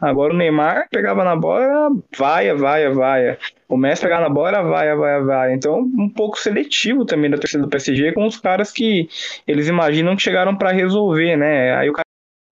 [0.00, 3.38] Agora o Neymar pegava na bola, vaia, vaia, vaia.
[3.68, 5.54] O Messi pegava na bola, vaia, vaia, vaia.
[5.54, 9.08] Então, um pouco seletivo também da torcida do PSG com os caras que
[9.46, 11.74] eles imaginam que chegaram para resolver, né?
[11.76, 12.04] Aí o cara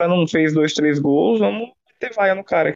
[0.09, 2.73] não fez dois, três gols, vamos ter vaia no cara.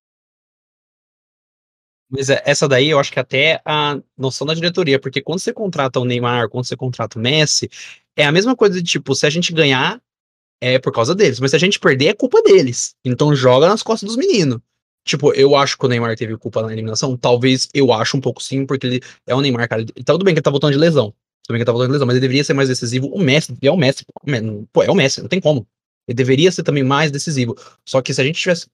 [2.08, 5.52] Mas é, essa daí eu acho que até a noção da diretoria, porque quando você
[5.52, 7.68] contrata o Neymar, quando você contrata o Messi,
[8.16, 10.00] é a mesma coisa de tipo, se a gente ganhar,
[10.60, 11.40] é por causa deles.
[11.40, 12.94] Mas se a gente perder, é culpa deles.
[13.04, 14.58] Então joga nas costas dos meninos.
[15.04, 17.16] Tipo, eu acho que o Neymar teve culpa na eliminação.
[17.16, 19.84] Talvez eu acho um pouco sim, porque ele é o Neymar, cara.
[19.84, 21.14] Tá tudo bem que ele tá voltando de lesão.
[21.44, 23.06] Tudo bem que ele tá voltando de lesão, mas ele deveria ser mais decisivo.
[23.08, 24.04] O Messi, é o Messi.
[24.72, 25.64] Pô, é o Messi, não tem como.
[26.08, 27.56] Ele deveria ser também mais decisivo.
[27.84, 28.66] Só que se a gente tivesse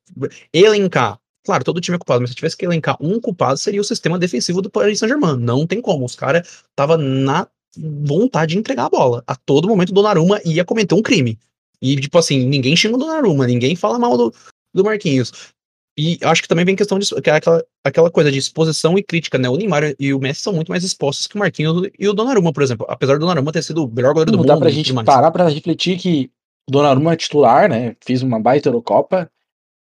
[0.54, 3.84] elencar, claro, todo time é culpado, mas se tivesse que elencar um culpado, seria o
[3.84, 5.36] sistema defensivo do Paris Saint-Germain.
[5.36, 6.06] Não tem como.
[6.06, 9.22] Os caras tava na vontade de entregar a bola.
[9.26, 11.38] A todo momento o Donnarumma ia cometer um crime.
[11.82, 14.32] E, tipo assim, ninguém xinga o Donnarumma, ninguém fala mal do,
[14.72, 15.52] do Marquinhos.
[15.98, 19.36] E acho que também vem questão de é aquela, aquela coisa de exposição e crítica,
[19.36, 19.48] né?
[19.48, 22.52] O Neymar e o Messi são muito mais expostos que o Marquinhos e o Donnarumma,
[22.52, 22.86] por exemplo.
[22.88, 24.46] Apesar do Donnarumma ter sido o melhor goleiro do mundo.
[24.46, 26.30] Dá pra gente parar pra refletir que
[26.66, 27.94] o Donnarumma é titular, né?
[28.00, 29.30] Fiz uma baita Eurocopa,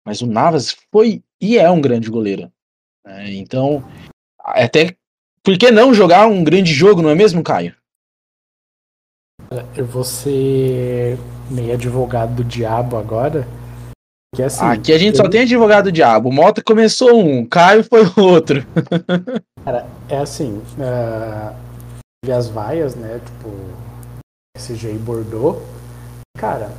[0.06, 2.52] mas o Navas foi e é um grande goleiro.
[3.06, 3.36] Né?
[3.36, 3.84] Então,
[4.40, 4.98] até
[5.44, 7.74] por que não jogar um grande jogo, não é mesmo, Caio?
[9.76, 11.18] Eu vou ser
[11.50, 13.46] meio advogado do diabo agora.
[14.34, 15.26] Que, assim, Aqui a gente eu...
[15.26, 16.30] só tem advogado do diabo.
[16.30, 18.66] O Mota começou um, Caio foi outro.
[19.66, 20.62] Cara, é assim.
[20.78, 23.20] Uh, as vaias, né?
[23.26, 23.50] Tipo,
[24.58, 25.62] SG e Bordeaux.
[26.38, 26.72] Cara,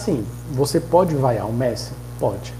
[0.00, 1.92] assim, você pode vaiar o Messi?
[2.18, 2.52] Pode.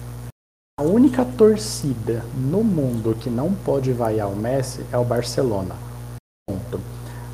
[0.79, 5.75] A única torcida no mundo que não pode vaiar o Messi é o Barcelona.
[6.49, 6.81] Ponto.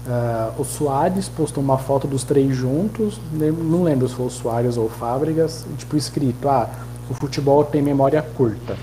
[0.06, 4.76] Uh, o Soares postou uma foto dos três juntos, não lembro se foi o Soares
[4.76, 6.70] ou o Fábricas, tipo escrito, ah,
[7.10, 8.76] o futebol tem memória curta.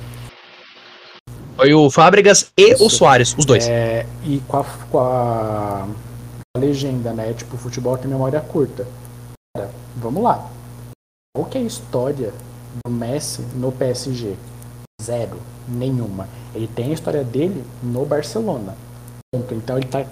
[1.56, 2.86] Foi o Fábricas e Isso.
[2.86, 3.66] o Soares, os dois.
[3.66, 5.88] É, e com a, com a,
[6.58, 8.86] a, legenda, né, tipo, o futebol tem memória curta.
[9.56, 10.50] Cara, vamos lá.
[11.34, 12.34] Qual que é a história
[12.86, 14.36] do Messi no PSG?
[15.02, 16.28] Zero, nenhuma.
[16.54, 18.76] Ele tem a história dele no Barcelona.
[19.34, 20.06] Então ele tá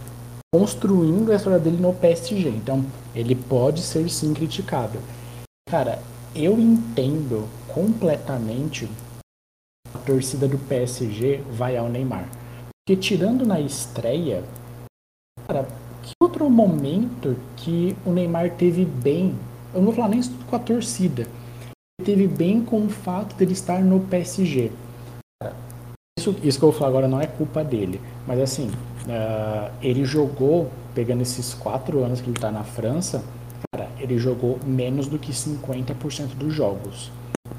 [0.53, 2.49] construindo a história dele no PSG.
[2.49, 2.85] Então,
[3.15, 4.99] ele pode ser sim criticado.
[5.69, 6.01] Cara,
[6.35, 8.89] eu entendo completamente
[9.93, 12.27] a torcida do PSG vai ao Neymar.
[12.85, 14.43] Porque tirando na estreia,
[15.47, 15.65] cara,
[16.03, 19.35] que outro momento que o Neymar teve bem?
[19.73, 21.27] Eu não vou falar nem com a torcida.
[21.99, 24.71] Ele teve bem com o fato de ele estar no PSG.
[26.19, 28.01] Isso, isso que eu vou falar agora não é culpa dele.
[28.27, 28.69] Mas assim,
[29.12, 33.24] uh, ele jogou, pegando esses quatro anos que ele está na França,
[33.71, 37.12] cara, ele jogou menos do que 50% dos jogos.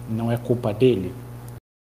[0.09, 1.15] Não é culpa dele?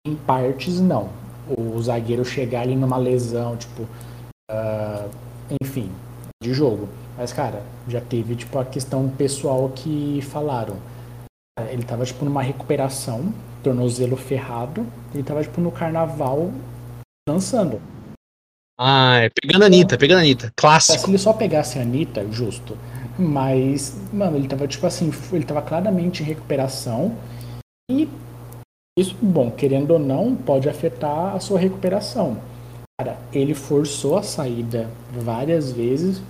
[0.08, 1.10] Em partes, não.
[1.48, 3.84] O zagueiro chegar ali numa lesão, tipo.
[4.52, 5.10] Uh,
[5.62, 5.92] enfim,
[6.42, 6.88] de jogo.
[7.18, 10.78] Mas, cara, já teve, tipo, a questão pessoal que falaram.
[11.70, 14.86] Ele tava, tipo, numa recuperação, tornozelo ferrado.
[15.14, 16.52] Ele tava, tipo, no carnaval
[17.28, 17.82] dançando.
[18.82, 20.54] Ah, é pegando a Anitta, pegando a Anitta.
[20.56, 21.00] Clássico.
[21.00, 22.78] Se ele só pegasse a Anitta, justo.
[23.18, 27.14] Mas, mano, ele tava, tipo assim, ele tava claramente em recuperação.
[27.92, 28.08] E
[28.98, 32.38] isso, bom, querendo ou não, pode afetar a sua recuperação.
[32.98, 36.22] Cara, ele forçou a saída várias vezes,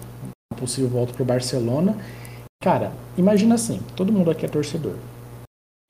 [0.57, 1.95] possível volta para o Barcelona.
[2.63, 4.95] Cara, imagina assim, todo mundo aqui é torcedor.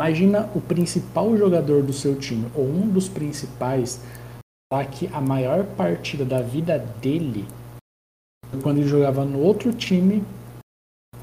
[0.01, 4.01] Imagina o principal jogador do seu time, ou um dos principais,
[4.71, 7.45] falar que a maior partida da vida dele
[8.49, 10.23] foi quando ele jogava no outro time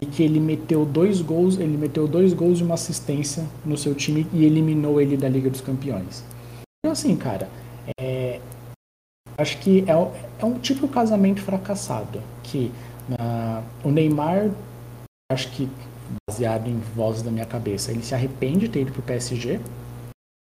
[0.00, 3.94] e que ele meteu dois gols, ele meteu dois gols e uma assistência no seu
[3.94, 6.24] time e eliminou ele da Liga dos Campeões.
[6.78, 7.48] Então assim, cara,
[7.98, 8.40] é,
[9.38, 12.22] acho que é, é um tipo de casamento fracassado.
[12.42, 12.70] Que
[13.84, 14.50] o Neymar,
[15.30, 15.68] acho que
[16.28, 19.60] baseado em vozes da minha cabeça, ele se arrepende de ter ido pro PSG.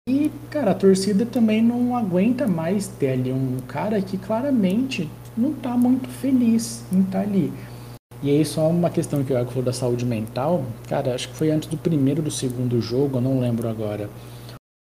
[0.05, 5.53] E, cara, a torcida também não aguenta mais ter ali um cara que claramente não
[5.53, 7.53] tá muito feliz em estar tá ali.
[8.21, 10.65] E aí, só uma questão que o Iago falou da saúde mental.
[10.89, 14.09] Cara, acho que foi antes do primeiro do segundo jogo, eu não lembro agora.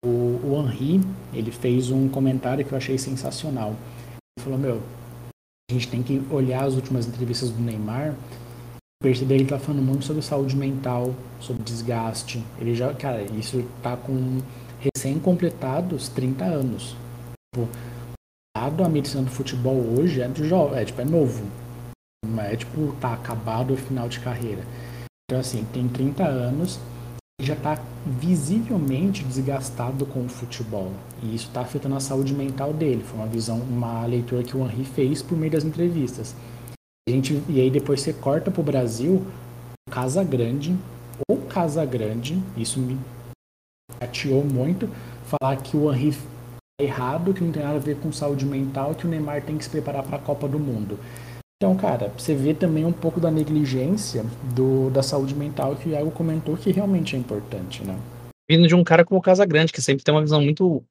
[0.03, 3.75] O, o Henri, ele fez um comentário que eu achei sensacional.
[4.38, 4.81] Ele falou, meu,
[5.69, 8.15] a gente tem que olhar as últimas entrevistas do Neymar
[9.01, 12.43] perceber ele tá falando muito sobre saúde mental, sobre desgaste.
[12.60, 14.39] Ele já, cara, isso tá com
[14.82, 16.96] recém-completados 30 anos.
[17.54, 17.70] Tipo,
[18.58, 21.44] a medicina do futebol hoje é, de jovem, é, tipo, é novo.
[22.26, 24.63] Não é tipo, tá acabado o final de carreira.
[25.26, 26.80] Então, assim, tem 30 anos
[27.41, 30.91] e já tá visivelmente desgastado com o futebol.
[31.24, 33.04] E isso está afetando a saúde mental dele.
[33.04, 36.36] Foi uma visão, uma leitura que o Henri fez por meio das entrevistas.
[37.08, 39.26] A gente, e aí depois você corta pro Brasil,
[39.89, 40.78] Casa Grande,
[41.28, 42.98] ou Casa Grande, isso me
[43.99, 44.89] chateou muito,
[45.25, 46.15] falar que o Henri
[46.80, 49.58] é errado, que não tem nada a ver com saúde mental, que o Neymar tem
[49.58, 50.99] que se preparar para a Copa do Mundo.
[51.62, 54.25] Então, cara, você vê também um pouco da negligência
[54.56, 57.95] do, da saúde mental que o Iago comentou que realmente é importante, né?
[58.49, 60.84] Vindo de um cara como o Casagrande, que sempre tem uma visão muito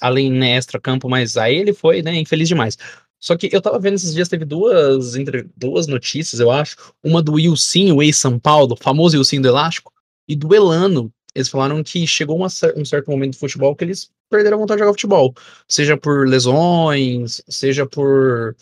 [0.00, 2.76] além né, extra campo, mas aí ele foi, né, infeliz demais.
[3.18, 5.12] Só que eu tava vendo esses dias, teve duas,
[5.56, 6.76] duas notícias, eu acho.
[7.02, 9.92] Uma do Wilson, o ex-São Paulo, famoso Wilson do Elástico,
[10.28, 11.12] e do Elano.
[11.34, 14.78] Eles falaram que chegou uma, um certo momento do futebol que eles perderam a vontade
[14.78, 15.34] de jogar futebol.
[15.68, 18.54] Seja por lesões, seja por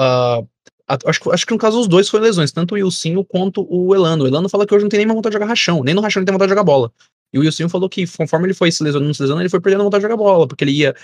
[0.00, 0.48] uh,
[0.88, 4.22] Acho, acho que no caso os dois foram lesões, tanto o Wilson quanto o Elano.
[4.22, 6.20] O Elano fala que hoje não tem nem vontade de jogar rachão, nem no rachão
[6.20, 6.92] ele tem vontade de jogar bola.
[7.32, 9.80] E o Wilson falou que conforme ele foi se lesionando, se lesionando, ele foi perdendo
[9.80, 10.94] a vontade de jogar bola, porque ele ia,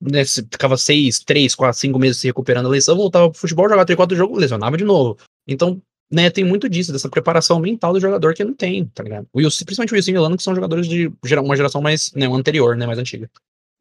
[0.00, 3.84] né, ficava seis, três, quatro, cinco meses se recuperando a lesão, voltava pro futebol, jogava
[3.84, 5.18] três, quatro jogos, lesionava de novo.
[5.46, 9.26] Então, né, tem muito disso, dessa preparação mental do jogador que não tem, tá ligado?
[9.32, 11.12] O Wilson, principalmente o Wilson e o Elano, que são jogadores de
[11.42, 13.28] uma geração mais, né, anterior, né, mais antiga.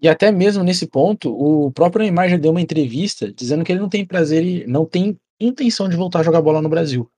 [0.01, 3.79] E até mesmo nesse ponto, o próprio Neymar já deu uma entrevista dizendo que ele
[3.79, 7.09] não tem prazer, não tem intenção de voltar a jogar bola no Brasil.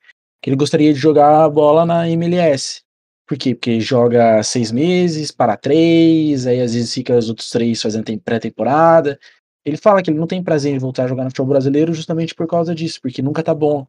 [0.41, 2.81] Que ele gostaria de jogar bola na MLS.
[3.27, 3.55] Por quê?
[3.55, 9.19] Porque joga seis meses, para três, aí às vezes fica os outros três fazendo pré-temporada.
[9.65, 12.35] Ele fala que ele não tem prazer em voltar a jogar no futebol brasileiro justamente
[12.35, 13.87] por causa disso, porque nunca tá bom.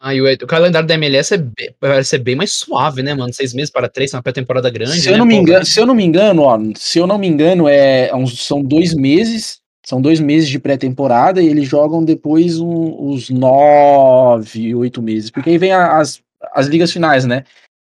[0.00, 3.12] Ah, e o, o calendário da MLS é bem, vai ser bem mais suave, né,
[3.12, 3.32] mano?
[3.34, 4.98] Seis meses para três, uma pré-temporada grande.
[4.98, 7.18] Se eu, né, não me engano, se eu não me engano, ó, se eu não
[7.18, 12.04] me engano, é, é são dois meses são dois meses de pré-temporada e eles jogam
[12.04, 16.22] depois um, os nove, oito meses, porque aí vem as,
[16.54, 17.44] as ligas finais, né?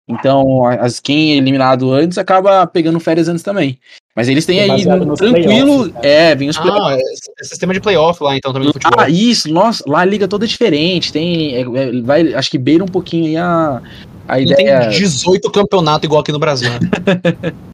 [0.08, 3.78] Então, as, quem é eliminado antes acaba pegando férias antes também.
[4.14, 5.86] Mas eles têm é aí no, tranquilo.
[5.86, 5.92] Né?
[6.02, 7.00] É, vem os Ah, é,
[7.40, 8.98] é, sistema de playoff lá, então, também no futebol.
[9.00, 11.12] Ah, isso, nossa, lá a liga toda é diferente.
[11.12, 11.54] Tem.
[11.54, 13.82] É, é, vai, acho que beira um pouquinho aí a,
[14.26, 14.80] a Não ideia.
[14.80, 16.70] Tem 18 campeonatos igual aqui no Brasil.
[16.70, 17.52] Né?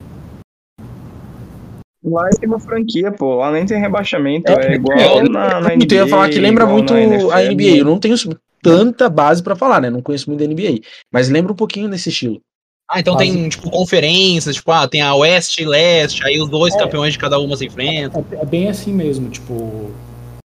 [2.07, 3.37] Lá tem uma franquia, pô.
[3.37, 4.51] Lá nem tem rebaixamento.
[4.53, 5.87] É, é igual é, na, na NBA.
[5.91, 7.79] Eu ia falar que lembra muito a NBA.
[7.79, 8.15] Eu não tenho
[8.63, 9.91] tanta base para falar, né?
[9.91, 10.81] Não conheço muito da NBA.
[11.13, 12.41] Mas lembra um pouquinho desse estilo.
[12.89, 13.33] Ah, então Quase.
[13.33, 17.15] tem, tipo, conferências, tipo, ah, tem a Oeste e Leste, aí os dois é, campeões
[17.15, 18.25] de cada uma se enfrentam.
[18.31, 19.91] É, é, bem assim mesmo, tipo,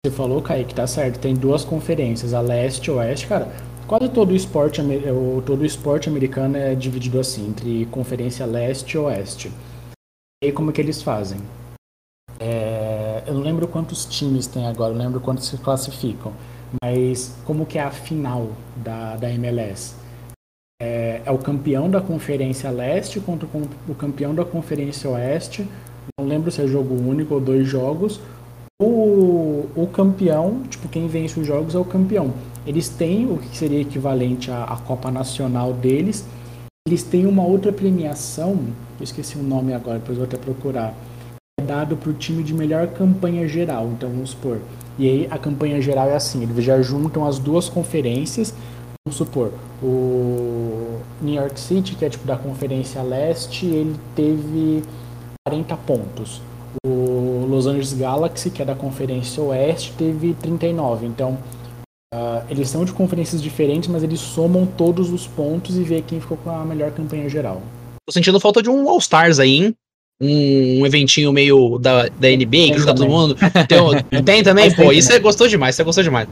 [0.02, 1.18] Você falou, Kaique, tá certo.
[1.18, 3.48] Tem duas conferências, a leste e oeste, cara.
[3.86, 4.80] Quase todo o esporte,
[5.44, 9.50] todo o esporte americano é dividido assim, entre conferência leste e oeste.
[10.42, 11.38] E aí como é que eles fazem?
[12.38, 16.32] É, eu não lembro quantos times tem agora, eu lembro quantos se classificam.
[16.82, 19.94] Mas como que é a final da, da MLS?
[20.80, 23.46] É, é o campeão da Conferência Leste contra
[23.86, 25.68] o campeão da Conferência Oeste.
[26.18, 28.18] Não lembro se é jogo único ou dois jogos.
[28.80, 32.32] O, o campeão, tipo, quem vence os jogos é o campeão.
[32.66, 36.24] Eles têm o que seria equivalente à, à Copa Nacional deles.
[36.90, 38.58] Eles têm uma outra premiação,
[38.98, 40.92] eu esqueci o nome agora, depois vou até procurar.
[41.60, 43.86] É dado para o time de melhor campanha geral.
[43.92, 44.58] Então vamos supor.
[44.98, 48.52] E aí a campanha geral é assim: eles já juntam as duas conferências.
[49.06, 54.82] Vamos supor, o New York City, que é tipo da Conferência Leste, ele teve
[55.46, 56.42] 40 pontos.
[56.84, 61.06] O Los Angeles Galaxy, que é da Conferência Oeste, teve 39.
[61.06, 61.38] Então,
[62.14, 66.20] uh, eles são de conferências diferentes, mas eles somam todos os pontos e vê quem
[66.20, 67.62] ficou com a melhor campanha geral.
[68.06, 69.76] Tô sentindo falta de um All-Stars aí, hein?
[70.22, 73.34] Um, um, eventinho meio da, da NBA que junta todo mundo.
[73.66, 74.74] Tem, tem também?
[74.74, 76.28] Pô, isso você gostou demais, você gostou demais.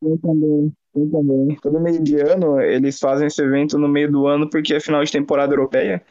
[0.00, 0.72] Tem também.
[0.94, 1.58] Tem também.
[1.60, 5.04] Todo meio de ano eles fazem esse evento no meio do ano porque é final
[5.04, 6.02] de temporada europeia.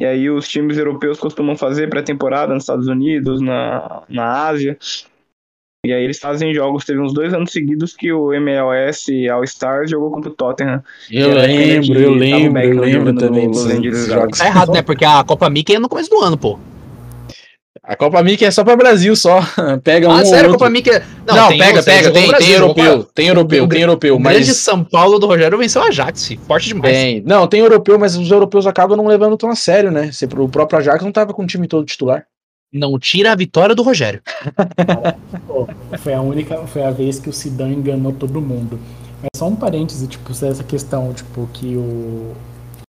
[0.00, 4.78] E aí os times europeus costumam fazer pré-temporada nos Estados Unidos, na, na Ásia.
[5.86, 6.84] E aí eles fazem jogos.
[6.84, 10.82] Teve uns dois anos seguidos que o MLS All Stars jogou contra o Tottenham.
[11.10, 14.38] Eu lembro, eu lembro, eu lembro também dos jogos.
[14.38, 14.82] Tá errado, né?
[14.82, 16.58] Porque a Copa Mickey é no começo do ano, pô.
[17.88, 19.40] A Copa Mickey é só para Brasil só.
[19.84, 20.90] Pega ah, um sério, Copa Mickey.
[20.90, 24.34] É- não, não tem, pega, pega, tem, tem europeu, tem europeu, tem europeu, o mas
[24.34, 26.94] grande São Paulo do Rogério venceu a Ajax, forte demais.
[26.94, 27.22] Tem.
[27.24, 30.10] Não, tem europeu, mas os europeus acabam não levando tão a sério, né?
[30.36, 32.26] O próprio Ajax não tava com o time todo titular.
[32.72, 34.20] Não tira a vitória do Rogério.
[35.98, 38.78] foi a única, foi a vez que o Zidane enganou todo mundo.
[39.22, 42.34] Mas só um parêntese, tipo, essa questão, tipo, que o,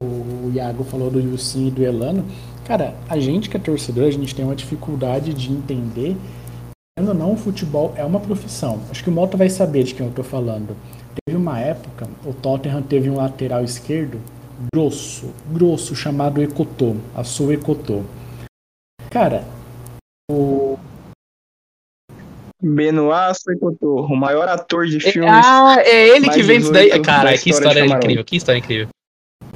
[0.01, 2.23] o Iago falou do Yusin e do Elano.
[2.65, 6.15] Cara, a gente que é torcedor, a gente tem uma dificuldade de entender.
[6.97, 8.79] Ainda não, o futebol é uma profissão.
[8.91, 10.77] Acho que o Mota vai saber de quem eu tô falando.
[11.25, 14.19] Teve uma época, o Tottenham teve um lateral esquerdo
[14.71, 18.03] grosso, grosso, chamado Ecotô, a sua Ecotô.
[19.09, 19.43] Cara,
[20.31, 20.77] o
[22.61, 25.45] Benoit Ecotô, o maior ator de filmes.
[25.45, 26.97] Ah, é ele que vem disso daí.
[27.01, 28.87] Cara, que história incrível, que história incrível.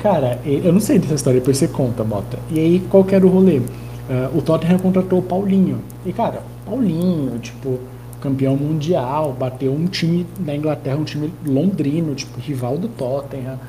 [0.01, 2.37] Cara, eu não sei dessa história, depois você conta, Mota.
[2.51, 3.57] E aí, qual que era o rolê?
[3.57, 5.83] Uh, o Tottenham contratou o Paulinho.
[6.05, 7.79] E, cara, Paulinho, tipo,
[8.21, 13.59] campeão mundial, bateu um time da Inglaterra, um time londrino, tipo, rival do Tottenham.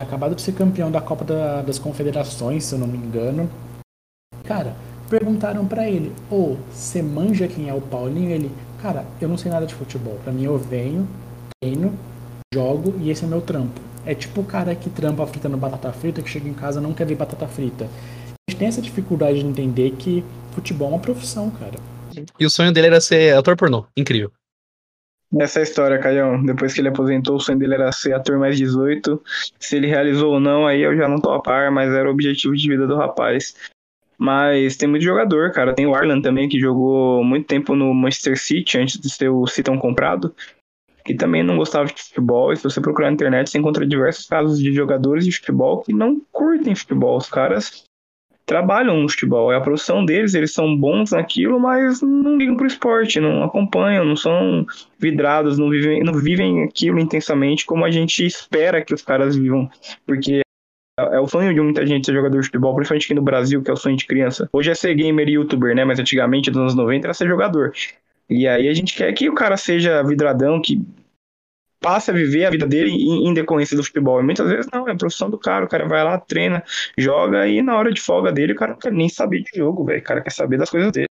[0.00, 3.48] Acabado de ser campeão da Copa da, das Confederações, se eu não me engano.
[4.44, 4.74] Cara,
[5.08, 8.30] perguntaram para ele, ô, oh, você manja quem é o Paulinho?
[8.30, 10.18] Ele, cara, eu não sei nada de futebol.
[10.22, 11.08] Pra mim, eu venho,
[11.60, 11.92] treino,
[12.54, 13.80] jogo e esse é meu trampo.
[14.06, 17.06] É tipo o cara que trampa fritando batata frita, que chega em casa não quer
[17.06, 17.84] ver batata frita.
[17.84, 21.78] A gente tem essa dificuldade de entender que futebol é uma profissão, cara.
[22.38, 23.86] E o sonho dele era ser ator pornô.
[23.96, 24.32] Incrível.
[25.38, 26.42] Essa é a história, Caião.
[26.42, 29.22] Depois que ele aposentou, o sonho dele era ser ator mais 18.
[29.60, 32.12] Se ele realizou ou não, aí eu já não tô a par, mas era o
[32.12, 33.54] objetivo de vida do rapaz.
[34.18, 35.74] Mas tem muito jogador, cara.
[35.74, 39.46] Tem o Arlan também, que jogou muito tempo no Manchester City, antes de ser o
[39.46, 40.34] Citão comprado
[41.08, 42.52] que também não gostava de futebol.
[42.52, 45.94] E se você procurar na internet, você encontra diversos casos de jogadores de futebol que
[45.94, 47.16] não curtem futebol.
[47.16, 47.84] Os caras
[48.44, 52.66] trabalham no futebol, é a profissão deles, eles são bons naquilo, mas não ligam pro
[52.66, 54.66] esporte, não acompanham, não são
[54.98, 59.68] vidrados, não vivem, não vivem aquilo intensamente como a gente espera que os caras vivam,
[60.06, 60.40] porque
[60.98, 63.70] é o sonho de muita gente ser jogador de futebol, principalmente aqui no Brasil, que
[63.70, 64.48] é o sonho de criança.
[64.52, 65.84] Hoje é ser gamer e youtuber, né?
[65.84, 67.72] Mas antigamente, nos anos 90, era ser jogador.
[68.28, 70.82] E aí a gente quer que o cara seja vidradão, que
[71.80, 74.20] passe a viver a vida dele em, decorrência do futebol.
[74.20, 75.64] E muitas vezes não, é a profissão do cara.
[75.64, 76.64] O cara vai lá, treina,
[76.96, 79.84] joga e na hora de folga dele o cara não quer nem saber de jogo,
[79.84, 80.00] velho.
[80.00, 81.08] O cara quer saber das coisas dele.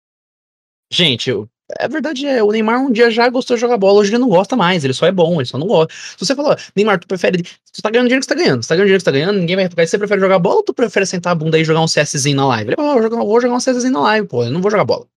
[0.92, 1.48] Gente, eu,
[1.80, 4.30] a verdade é, o Neymar um dia já gostou de jogar bola, hoje ele não
[4.30, 5.94] gosta mais, ele só é bom, ele só não gosta.
[5.94, 7.42] Se você falou, Neymar, tu prefere.
[7.42, 9.18] Tu tá ganhando dinheiro que você tá ganhando, você tá ganhando dinheiro que você tá
[9.18, 9.88] ganhando, ninguém vai tocar.
[9.88, 12.48] Você prefere jogar bola ou tu prefere sentar a bunda e jogar um CSzinho na
[12.48, 12.70] live?
[12.70, 15.08] Ele vou jogar, vou jogar um CSzinho na live, pô, eu não vou jogar bola.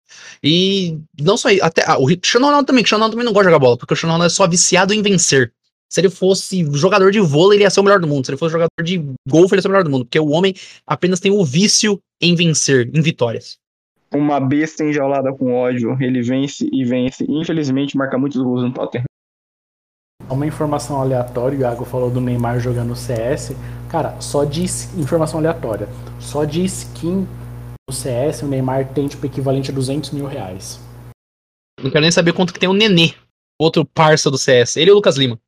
[0.43, 3.49] E não só até ah, o Cristiano Ronaldo também, o Cristiano Ronaldo também não gosta
[3.49, 5.53] de jogar bola, porque o Cristiano Ronaldo é só viciado em vencer.
[5.89, 8.25] Se ele fosse jogador de vôlei, ele ia ser o melhor do mundo.
[8.25, 8.99] Se ele fosse jogador de
[9.29, 10.05] golfe, ele ia ser o melhor do mundo.
[10.05, 10.55] Porque o homem
[10.87, 13.59] apenas tem o vício em vencer, em vitórias.
[14.17, 17.27] Uma besta enjaulada com ódio, ele vence e vence.
[17.29, 19.05] Infelizmente marca muitos gols no Tottenham.
[20.31, 23.53] Uma informação aleatória, o Iago falou do Neymar jogando CS.
[23.91, 24.63] Cara, só de
[24.99, 25.87] informação aleatória.
[26.19, 27.29] Só de skin
[27.89, 30.81] no CS, o Neymar tem tipo equivalente a 200 mil reais.
[31.81, 33.13] Não quero nem saber quanto que tem o Nenê,
[33.61, 34.77] outro parça do CS.
[34.77, 35.39] Ele e o Lucas Lima.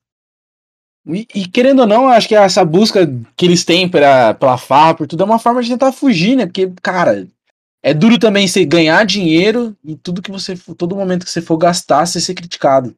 [1.07, 4.95] E, e, querendo ou não, acho que essa busca que eles têm pra, pela farra,
[4.95, 6.45] por tudo, é uma forma de tentar fugir, né?
[6.45, 7.27] Porque, cara,
[7.83, 10.57] é duro também você ganhar dinheiro e tudo que você.
[10.77, 12.97] Todo momento que você for gastar, você ser criticado.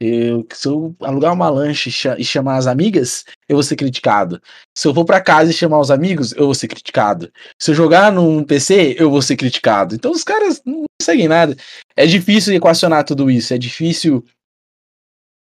[0.00, 4.42] Eu, se eu alugar uma lancha e chamar as amigas, eu vou ser criticado.
[4.76, 7.30] Se eu for para casa e chamar os amigos, eu vou ser criticado.
[7.56, 9.94] Se eu jogar num PC, eu vou ser criticado.
[9.94, 11.56] Então os caras não seguem nada.
[11.94, 13.54] É difícil equacionar tudo isso.
[13.54, 14.24] É difícil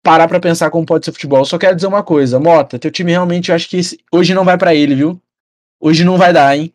[0.02, 1.40] parar para pensar como pode ser futebol.
[1.40, 4.32] Eu só quero dizer uma coisa, Mota, teu time realmente, eu acho que esse, hoje
[4.32, 5.20] não vai para ele, viu?
[5.80, 6.72] Hoje não vai dar, hein?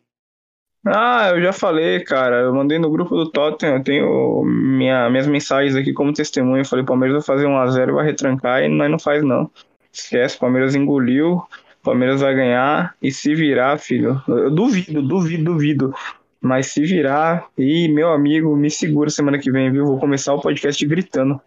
[0.84, 2.40] Ah, eu já falei, cara.
[2.42, 6.62] Eu mandei no grupo do Tottenham, eu tenho minha, minhas mensagens aqui como testemunho.
[6.62, 9.50] Eu falei, Palmeiras vai fazer 1x0 e vai retrancar, e nós não faz, não.
[9.92, 11.42] Esquece, Palmeiras engoliu,
[11.82, 15.94] Palmeiras vai ganhar, e se virar, filho, eu duvido, duvido, duvido.
[16.40, 19.86] Mas se virar, e meu amigo, me segura semana que vem, viu?
[19.86, 21.40] Vou começar o podcast gritando.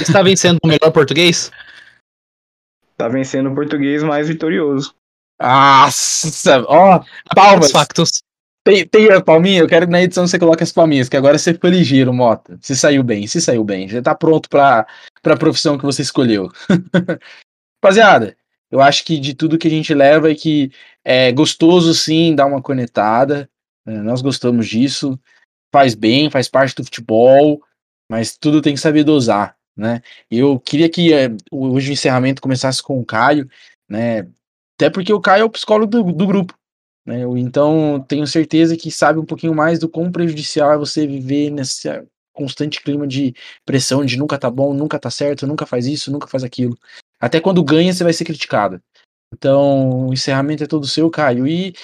[0.00, 1.50] Está vencendo o melhor português?
[2.96, 4.94] Tá vencendo o português mais vitorioso.
[5.38, 7.02] Nossa, ó,
[7.34, 7.70] palmas.
[7.70, 8.22] Factos.
[8.64, 9.60] Tem, tem a palminha?
[9.60, 12.58] Eu quero que na edição você coloque as palminhas, que agora você foi ligeiro, Mota.
[12.60, 13.88] Você saiu bem, você saiu bem.
[13.88, 14.86] Já tá pronto pra,
[15.20, 16.50] pra profissão que você escolheu.
[17.82, 18.36] Rapaziada,
[18.70, 20.70] eu acho que de tudo que a gente leva é que
[21.04, 23.50] é gostoso sim dar uma conectada.
[23.84, 24.00] Né?
[24.02, 25.18] Nós gostamos disso.
[25.72, 27.62] Faz bem, faz parte do futebol,
[28.08, 30.02] mas tudo tem que saber dosar né?
[30.30, 33.48] Eu queria que é, hoje o encerramento começasse com o Caio,
[33.88, 34.28] né?
[34.76, 36.54] Até porque o Caio é o psicólogo do, do grupo,
[37.04, 37.22] né?
[37.36, 41.88] Então tenho certeza que sabe um pouquinho mais do quão prejudicial é você viver nesse
[42.32, 43.34] constante clima de
[43.64, 46.76] pressão, de nunca tá bom, nunca tá certo, nunca faz isso, nunca faz aquilo.
[47.20, 48.80] Até quando ganha, você vai ser criticado.
[49.32, 51.46] Então, o encerramento é todo seu, Caio.
[51.46, 51.74] E,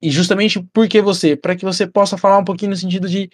[0.00, 3.30] e justamente porque você, para que você possa falar um pouquinho no sentido de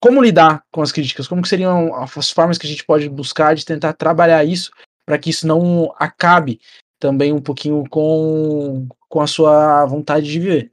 [0.00, 3.64] como lidar com as críticas, como seriam as formas que a gente pode buscar de
[3.64, 4.70] tentar trabalhar isso
[5.06, 6.60] para que isso não acabe
[6.98, 10.71] também um pouquinho com, com a sua vontade de viver.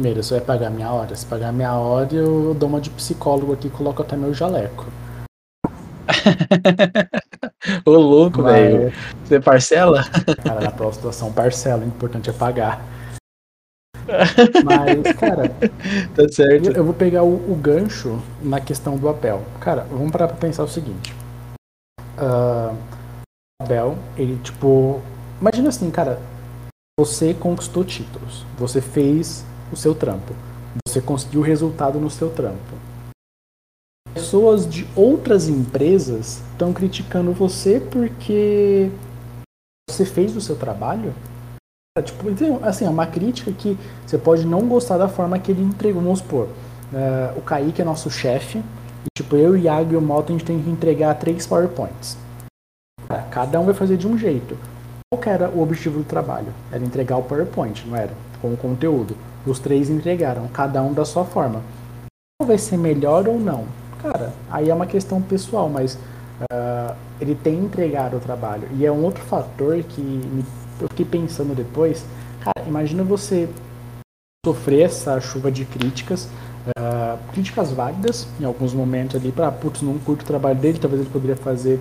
[0.00, 1.14] Primeiro, você vai pagar minha hora.
[1.14, 4.86] Se pagar minha hora, eu dou uma de psicólogo aqui e coloco até meu jaleco.
[7.84, 8.54] Ô louco, Mas...
[8.54, 8.92] velho.
[9.22, 10.02] Você parcela?
[10.42, 12.82] Cara, na próxima situação parcela, o importante é pagar.
[14.64, 15.50] Mas, cara,
[16.16, 16.70] tá certo.
[16.70, 19.42] Eu, vou pegar o, o, gancho na questão do Abel.
[19.60, 21.14] Cara, vamos parar pra pensar o seguinte.
[22.16, 22.74] Uh,
[23.60, 25.02] Abel, ele, tipo.
[25.42, 26.18] Imagina assim, cara.
[26.98, 28.46] Você conquistou títulos.
[28.56, 30.34] Você fez o seu trampo.
[30.86, 32.76] Você conseguiu resultado no seu trampo.
[34.12, 38.90] Pessoas de outras empresas estão criticando você porque
[39.88, 41.14] você fez o seu trabalho
[41.98, 42.24] é, tipo,
[42.62, 46.00] assim, é uma crítica que você pode não gostar da forma que ele entregou.
[46.00, 48.62] Vamos supor, uh, o Kaique é nosso chefe,
[49.16, 52.16] tipo, eu, o Iago e o Malta, a gente tem que entregar três PowerPoints.
[53.32, 54.56] Cada um vai fazer de um jeito.
[55.12, 56.54] Qual era o objetivo do trabalho?
[56.70, 58.12] Era entregar o PowerPoint, não era?
[58.40, 59.16] Com o conteúdo.
[59.46, 61.62] Os três entregaram, cada um da sua forma.
[62.38, 63.64] Qual vai ser melhor ou não?
[64.02, 68.68] Cara, aí é uma questão pessoal, mas uh, ele tem entregado o trabalho.
[68.76, 70.44] E é um outro fator que me
[70.80, 72.04] eu fiquei pensando depois,
[72.40, 73.48] cara, imagina você
[74.44, 76.24] sofrer essa chuva de críticas,
[76.68, 81.02] uh, críticas válidas em alguns momentos ali, para, putz, não curto o trabalho dele, talvez
[81.02, 81.80] ele poderia fazer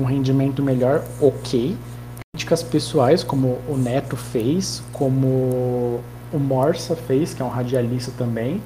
[0.00, 1.76] um rendimento melhor, ok.
[2.34, 6.00] Críticas pessoais, como o Neto fez, como
[6.32, 8.62] o Morsa fez, que é um radialista também.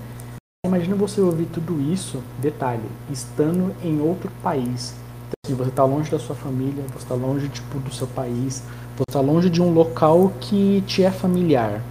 [0.66, 4.94] Imagina você ouvir tudo isso, detalhe, estando em outro país.
[5.28, 8.62] Então, assim, você está longe da sua família, você está longe tipo, do seu país,
[8.96, 11.82] você está longe de um local que te é familiar.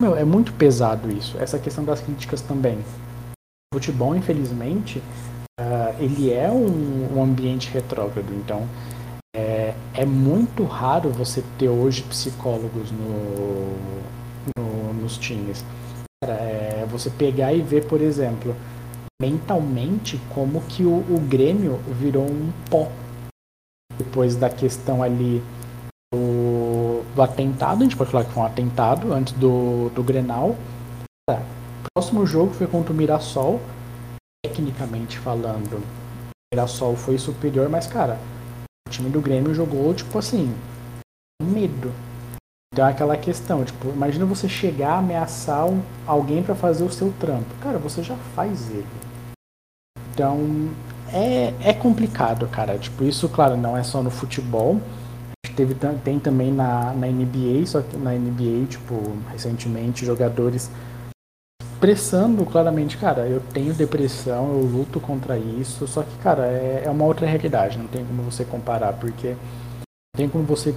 [0.00, 1.36] Meu, é muito pesado isso.
[1.38, 2.78] Essa questão das críticas também.
[3.72, 5.02] O futebol, infelizmente,
[5.60, 8.32] uh, ele é um, um, ambiente retrógrado.
[8.34, 8.68] Então,
[9.34, 13.76] é, é, muito raro você ter hoje psicólogos no,
[14.56, 15.64] no nos times.
[16.24, 18.54] É você pegar e ver, por exemplo,
[19.20, 22.90] mentalmente como que o, o Grêmio virou um pó
[23.98, 25.42] depois da questão ali
[26.12, 30.56] do, do atentado, a gente pode falar que foi um atentado antes do, do Grenal.
[31.30, 33.60] O próximo jogo foi contra o Mirassol.
[34.44, 38.18] Tecnicamente falando, o Mirassol foi superior, mas cara,
[38.86, 40.54] o time do Grêmio jogou tipo assim,
[41.42, 41.92] medo.
[42.76, 45.66] É aquela questão, tipo, imagina você chegar a ameaçar
[46.06, 47.54] alguém para fazer o seu trampo.
[47.60, 48.86] Cara, você já faz ele.
[50.12, 50.70] Então
[51.12, 52.78] é, é complicado, cara.
[52.78, 54.80] Tipo, isso, claro, não é só no futebol
[55.54, 58.94] teve, tem também na, na NBA, só que na NBA, tipo,
[59.30, 60.70] recentemente, jogadores
[61.62, 66.90] expressando claramente, cara, eu tenho depressão, eu luto contra isso, só que, cara, é, é
[66.90, 70.74] uma outra realidade, não tem como você comparar, porque não tem como você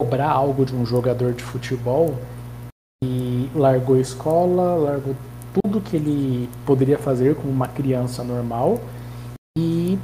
[0.00, 2.14] cobrar algo de um jogador de futebol
[3.02, 5.14] e largou a escola, largou
[5.52, 8.80] tudo que ele poderia fazer como uma criança normal
[9.58, 9.98] e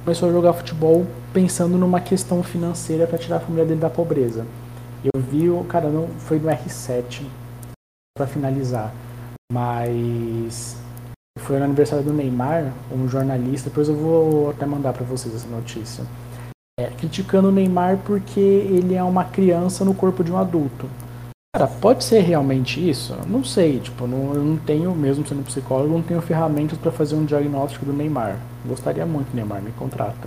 [0.00, 4.46] começou a jogar futebol pensando numa questão financeira para tirar a família dele da pobreza.
[5.04, 7.24] Eu vi o cara não foi no R7
[8.16, 8.92] para finalizar,
[9.52, 10.76] mas
[11.38, 15.48] foi no aniversário do Neymar, um jornalista, depois eu vou até mandar para vocês essa
[15.48, 16.04] notícia.
[16.80, 20.88] É, criticando o Neymar porque ele é uma criança no corpo de um adulto.
[21.54, 23.14] Cara, pode ser realmente isso?
[23.26, 27.14] Não sei, tipo, não, eu não tenho, mesmo sendo psicólogo, não tenho ferramentas para fazer
[27.14, 28.38] um diagnóstico do Neymar.
[28.64, 30.26] Gostaria muito, Neymar, me contrata.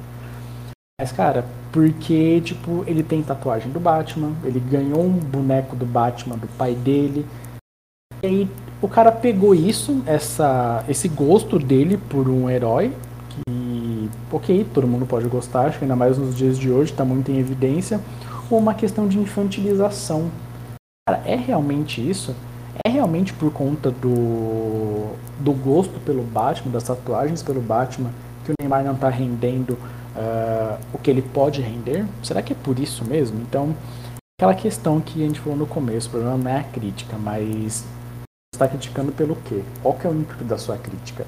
[1.01, 6.37] Mas, cara, porque, tipo, ele tem tatuagem do Batman, ele ganhou um boneco do Batman
[6.37, 7.25] do pai dele.
[8.21, 12.93] E aí o cara pegou isso, essa, esse gosto dele por um herói,
[13.35, 17.05] que, ok, todo mundo pode gostar, acho que ainda mais nos dias de hoje, está
[17.05, 17.99] muito em evidência,
[18.49, 20.29] ou uma questão de infantilização
[21.07, 22.35] Cara, é realmente isso?
[22.83, 28.09] É realmente por conta do, do gosto pelo Batman, das tatuagens pelo Batman,
[28.43, 32.07] que o Neymar não está rendendo uh, o que ele pode render?
[32.23, 33.39] Será que é por isso mesmo?
[33.39, 33.75] Então,
[34.35, 37.85] aquela questão que a gente falou no começo, o problema não é a crítica, mas
[38.51, 39.61] está criticando pelo quê?
[39.83, 41.27] Qual que é o intuito da sua crítica?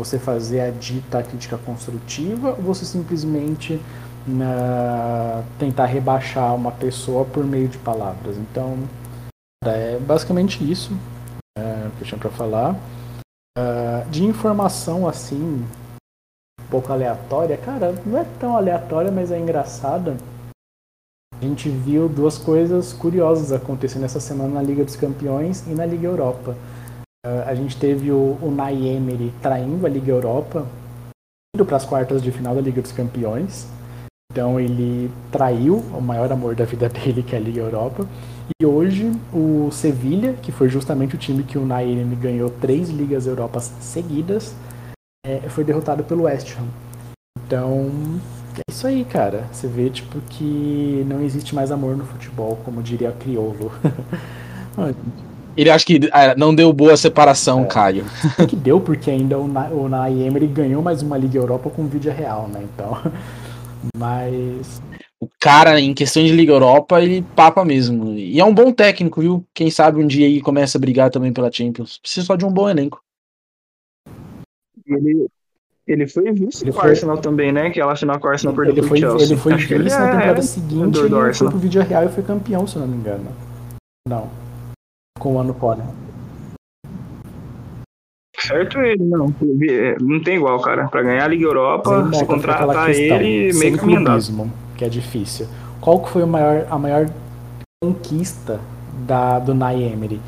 [0.00, 7.44] Você fazer a dita crítica construtiva ou você simplesmente uh, tentar rebaixar uma pessoa por
[7.44, 8.38] meio de palavras?
[8.38, 8.78] Então,
[9.62, 10.90] é basicamente isso
[11.58, 12.74] é, que eu tinha para falar.
[13.58, 15.66] Uh, de informação assim,
[16.58, 20.16] um pouco aleatória, cara, não é tão aleatória, mas é engraçada.
[21.38, 25.84] A gente viu duas coisas curiosas acontecendo essa semana na Liga dos Campeões e na
[25.84, 26.56] Liga Europa.
[27.26, 30.66] Uh, a gente teve o, o Nay Emery traindo a Liga Europa,
[31.54, 33.68] indo para as quartas de final da Liga dos Campeões.
[34.32, 38.06] Então ele traiu o maior amor da vida dele, que é a Liga Europa.
[38.60, 43.26] E hoje o Sevilha, que foi justamente o time que o Nair ganhou três Ligas
[43.26, 44.54] Europas seguidas,
[45.26, 46.68] é, foi derrotado pelo West Ham.
[47.44, 47.90] Então,
[48.56, 49.46] é isso aí, cara.
[49.52, 53.70] Você vê, tipo, que não existe mais amor no futebol, como diria Criolo.
[55.56, 57.66] Ele acha que ah, não deu boa separação, é.
[57.66, 58.04] Caio.
[58.48, 62.12] que deu, porque ainda o, Na, o Emery ganhou mais uma Liga Europa com vídeo
[62.12, 62.62] real, né?
[62.62, 62.96] Então,
[63.96, 64.80] mas
[65.20, 68.14] o cara, em questão de Liga Europa, ele papa mesmo.
[68.14, 69.44] E é um bom técnico, viu?
[69.52, 71.98] Quem sabe um dia ele começa a brigar também pela Champions.
[71.98, 73.02] Precisa só de um bom elenco.
[74.86, 75.26] Ele,
[75.86, 77.68] ele foi vice ele com o Arsenal também, né?
[77.68, 79.26] Que ela final com o Arsenal perdeu ele foi, Chelsea.
[79.26, 82.22] Ele foi vice na é temporada é, seguinte ele foi pro vídeo real e foi
[82.22, 83.30] campeão, se eu não me engano.
[84.08, 84.49] Não.
[85.20, 85.84] Com o ano fora.
[88.36, 89.32] Certo ele, não.
[90.00, 90.88] Não tem igual, cara.
[90.88, 95.46] Pra ganhar a Liga Europa, se contratar ele, meio caminhado que é difícil.
[95.78, 97.06] Qual que foi maior, a maior
[97.84, 98.58] conquista
[99.06, 100.20] da, do Nay Emery?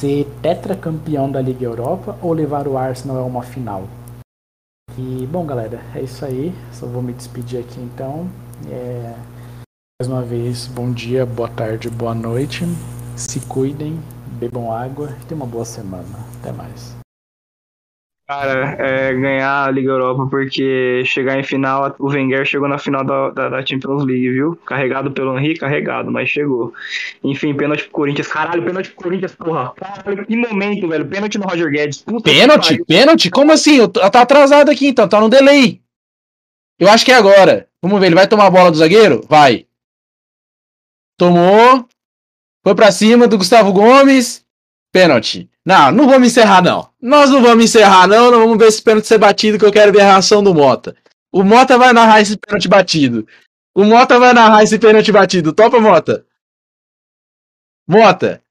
[0.00, 3.84] Ser tetracampeão da Liga Europa ou levar o Arsenal a uma final?
[4.96, 6.54] E, bom, galera, é isso aí.
[6.72, 8.26] Só vou me despedir aqui então.
[8.70, 9.14] É...
[10.00, 12.64] Mais uma vez, bom dia, boa tarde, boa noite.
[13.16, 14.00] Se cuidem,
[14.32, 16.04] bebam água e tenham uma boa semana.
[16.40, 17.00] Até mais.
[18.30, 23.02] Cara, é ganhar a Liga Europa porque chegar em final, o Wenger chegou na final
[23.02, 24.54] da, da, da, Champions League, viu?
[24.64, 26.72] Carregado pelo Henrique, carregado, mas chegou.
[27.24, 28.28] Enfim, pênalti pro Corinthians.
[28.28, 29.72] Caralho, pênalti pro Corinthians, porra.
[29.74, 31.06] Caralho, que momento, velho.
[31.06, 32.02] Pênalti no Roger Guedes.
[32.02, 32.84] Puta pênalti?
[32.84, 33.30] Pênalti?
[33.30, 33.78] Como assim?
[33.78, 35.80] Eu, tá atrasado aqui então, tá no delay.
[36.78, 37.66] Eu acho que é agora.
[37.82, 39.22] Vamos ver, ele vai tomar a bola do zagueiro?
[39.28, 39.66] Vai.
[41.18, 41.84] Tomou.
[42.62, 44.44] Foi pra cima do Gustavo Gomes.
[44.92, 45.50] Pênalti.
[45.64, 46.90] Não, não vamos encerrar, não.
[47.00, 48.30] Nós não vamos encerrar, não.
[48.30, 50.96] Não vamos ver esse pênalti ser batido, que eu quero ver a reação do Mota.
[51.32, 53.26] O Mota vai narrar esse pênalti batido.
[53.74, 55.52] O Mota vai narrar esse pênalti batido.
[55.52, 56.26] Topa, Mota?
[57.88, 58.42] Mota.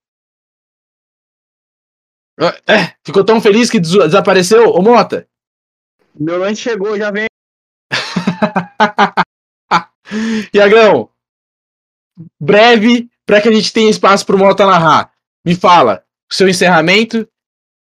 [2.66, 4.70] É, ficou tão feliz que desapareceu?
[4.70, 5.28] Ô, Mota.
[6.16, 7.28] Meu lanche chegou, já vem.
[10.54, 11.10] Iagão,
[12.40, 15.12] breve, para que a gente tenha espaço pro Mota narrar.
[15.46, 17.28] Me fala, o seu encerramento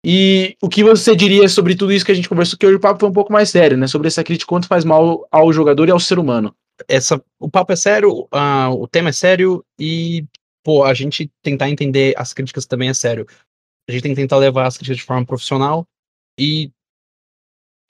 [0.03, 2.81] e o que você diria sobre tudo isso que a gente conversou, que hoje o
[2.81, 3.87] papo foi um pouco mais sério, né?
[3.87, 6.57] Sobre essa crítica, quanto faz mal ao jogador e ao ser humano.
[6.89, 10.25] Essa, o papo é sério, uh, o tema é sério e,
[10.65, 13.27] pô, a gente tentar entender as críticas também é sério.
[13.87, 15.87] A gente tem que tentar levar as críticas de forma profissional
[16.41, 16.73] e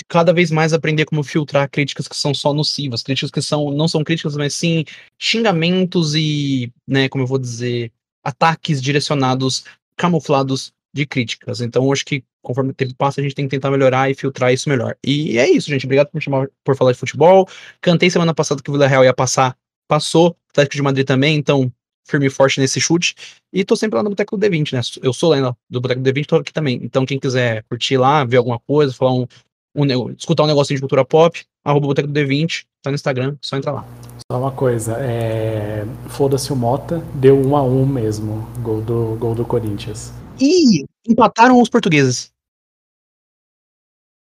[0.08, 3.88] cada vez mais aprender como filtrar críticas que são só nocivas, críticas que são não
[3.88, 4.84] são críticas, mas sim
[5.18, 7.92] xingamentos e, né, como eu vou dizer,
[8.22, 9.64] ataques direcionados
[9.96, 11.60] camuflados de críticas.
[11.60, 14.52] Então, acho que conforme o tempo passa, a gente tem que tentar melhorar e filtrar
[14.52, 14.96] isso melhor.
[15.04, 15.86] E é isso, gente.
[15.86, 17.48] Obrigado por chamar por falar de futebol.
[17.80, 19.56] Cantei semana passada que o Vila Real ia passar,
[19.88, 20.36] passou.
[20.50, 21.72] Atlético de Madrid também, então
[22.06, 23.14] firme e forte nesse chute.
[23.52, 24.80] E tô sempre lá no Boteco do D20, né?
[25.02, 26.78] Eu sou lá do Boteco do D20, tô aqui também.
[26.82, 29.26] Então, quem quiser curtir lá, ver alguma coisa, falar um,
[29.74, 33.56] um escutar um negocinho de cultura pop, arroba Boteco do D20, tá no Instagram, só
[33.56, 33.84] entra lá.
[34.30, 35.84] Só uma coisa, é...
[36.08, 40.12] foda-se o Mota, deu um a um mesmo, gol do, gol do Corinthians.
[40.40, 42.32] Ih, empataram os portugueses.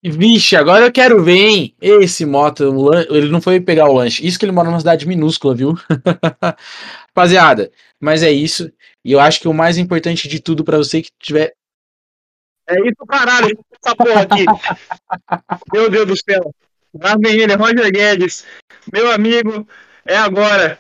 [0.03, 1.75] Vixe, agora eu quero ver, hein?
[1.81, 2.65] Esse Mota,
[3.11, 4.27] ele não foi pegar o lanche.
[4.27, 5.75] Isso que ele mora numa cidade minúscula, viu?
[7.09, 7.71] Rapaziada,
[8.01, 8.73] mas é isso.
[9.05, 11.55] E eu acho que o mais importante de tudo para você que tiver.
[12.67, 14.45] É isso, caralho, essa porra aqui.
[15.73, 16.55] Meu Deus do céu.
[17.21, 18.45] Vem ele, Roger Guedes.
[18.93, 19.67] Meu amigo,
[20.05, 20.79] é agora.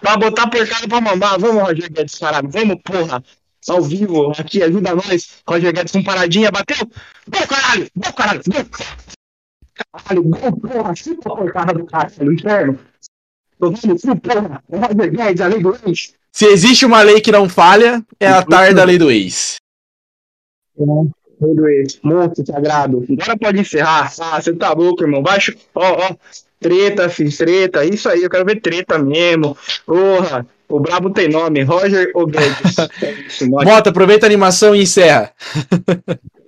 [0.00, 1.38] Pra botar porcada pra mamar.
[1.38, 2.48] Vamos, Roger Guedes, caralho.
[2.48, 3.22] Vamos, porra
[3.68, 5.42] ao vivo aqui, ajuda nós.
[5.46, 6.76] Roger Guedes com paradinha, bateu.
[7.28, 7.88] Gol, caralho!
[7.96, 8.42] Gol, caralho!
[8.46, 8.64] Gol!
[9.74, 10.94] Caralho, gol, porra!
[10.94, 12.78] Chupa a porcada do caralho, inferno.
[13.58, 14.62] Tô vendo sim, porra.
[14.68, 16.14] Roger Guedes, a lei do ex.
[16.32, 19.56] Se existe uma lei que não falha, é a tarde da lei do ex.
[20.78, 20.82] É,
[21.68, 21.98] ex.
[22.02, 23.04] Monstro sagrado.
[23.10, 24.12] Agora pode encerrar.
[24.20, 25.22] Ah, você tá louco, irmão.
[25.22, 25.54] Baixo.
[25.74, 26.14] Ó, ó.
[26.60, 27.84] Treta, fiz treta.
[27.84, 29.56] Isso aí, eu quero ver treta mesmo.
[29.84, 30.46] Porra.
[30.68, 32.76] O brabo tem nome, Roger ou Guedes.
[33.62, 35.30] Bota, aproveita a animação e encerra.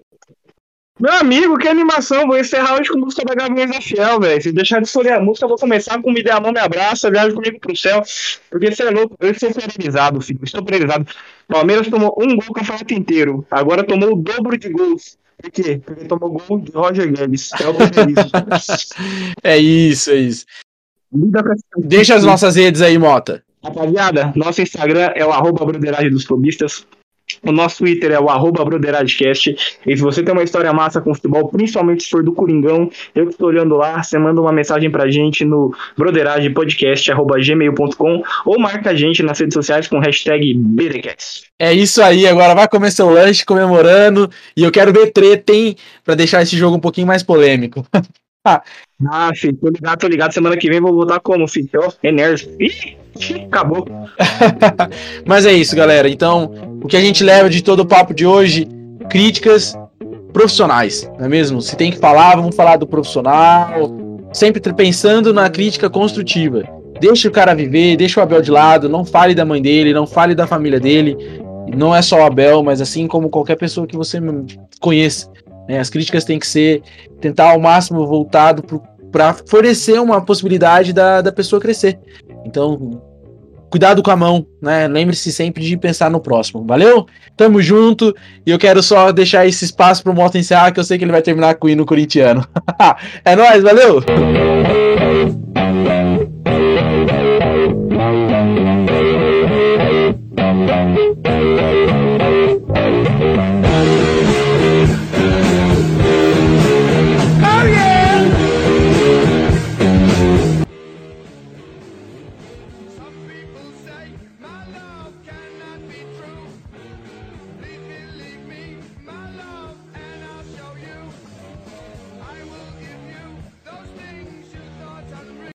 [1.00, 2.24] Meu amigo, que animação!
[2.24, 4.40] Vou encerrar hoje com música da da Fiel, velho.
[4.40, 6.60] Se deixar de escolher a música, eu vou começar com Me Dê a Mão, Me
[6.60, 8.00] Abraça, Viaja Comigo pro Céu.
[8.48, 10.38] Porque você é louco, eu estou priorizado, filho.
[10.44, 11.04] Estou priorizado.
[11.48, 13.44] Palmeiras tomou um gol o campeonato inteiro.
[13.50, 15.18] Agora tomou o dobro de gols.
[15.42, 15.80] Por quê?
[15.84, 17.50] Porque tomou gol de Roger Guedes.
[17.60, 17.74] É o
[19.42, 20.46] É isso, é isso.
[21.76, 23.42] Deixa as nossas redes aí, Mota.
[23.64, 25.66] Rapaziada, nosso Instagram é o arroba
[26.08, 26.86] dos clubistas.
[27.42, 28.64] O nosso Twitter é o arroba.
[29.86, 33.26] E se você tem uma história massa com futebol, principalmente se for do Coringão, eu
[33.26, 38.94] que estou olhando lá, você manda uma mensagem pra gente no broderagepodcast.gmail.com ou marca a
[38.94, 41.44] gente nas redes sociais com hashtag BDCast.
[41.58, 44.30] É isso aí, agora vai comer seu lanche comemorando.
[44.56, 45.76] E eu quero ver treta, hein?
[46.04, 47.86] Pra deixar esse jogo um pouquinho mais polêmico.
[48.44, 50.32] ah, filho, tô ligado, tô ligado.
[50.32, 51.68] Semana que vem vou voltar como, filho?
[52.02, 52.50] Enérgico.
[52.60, 53.03] Ih!
[53.46, 53.86] Acabou.
[55.26, 56.08] Mas é isso, galera.
[56.08, 56.50] Então,
[56.82, 58.68] o que a gente leva de todo o papo de hoje,
[59.08, 59.76] críticas
[60.32, 61.62] profissionais, não é mesmo?
[61.62, 63.94] Se tem que falar, vamos falar do profissional,
[64.32, 66.64] sempre pensando na crítica construtiva.
[67.00, 70.06] Deixa o cara viver, deixa o Abel de lado, não fale da mãe dele, não
[70.06, 71.16] fale da família dele.
[71.74, 74.20] Não é só o Abel, mas assim como qualquer pessoa que você
[74.80, 75.30] conheça.
[75.68, 75.78] Né?
[75.78, 76.82] As críticas têm que ser
[77.20, 78.62] tentar ao máximo voltado
[79.10, 81.98] para fornecer uma possibilidade da, da pessoa crescer.
[82.44, 83.02] Então,
[83.70, 84.86] cuidado com a mão, né?
[84.86, 86.64] Lembre-se sempre de pensar no próximo.
[86.64, 87.06] Valeu?
[87.36, 88.14] Tamo junto.
[88.46, 91.12] E eu quero só deixar esse espaço pro Mota encerrar, que eu sei que ele
[91.12, 92.46] vai terminar com o hino corintiano.
[93.24, 94.02] é nóis, valeu!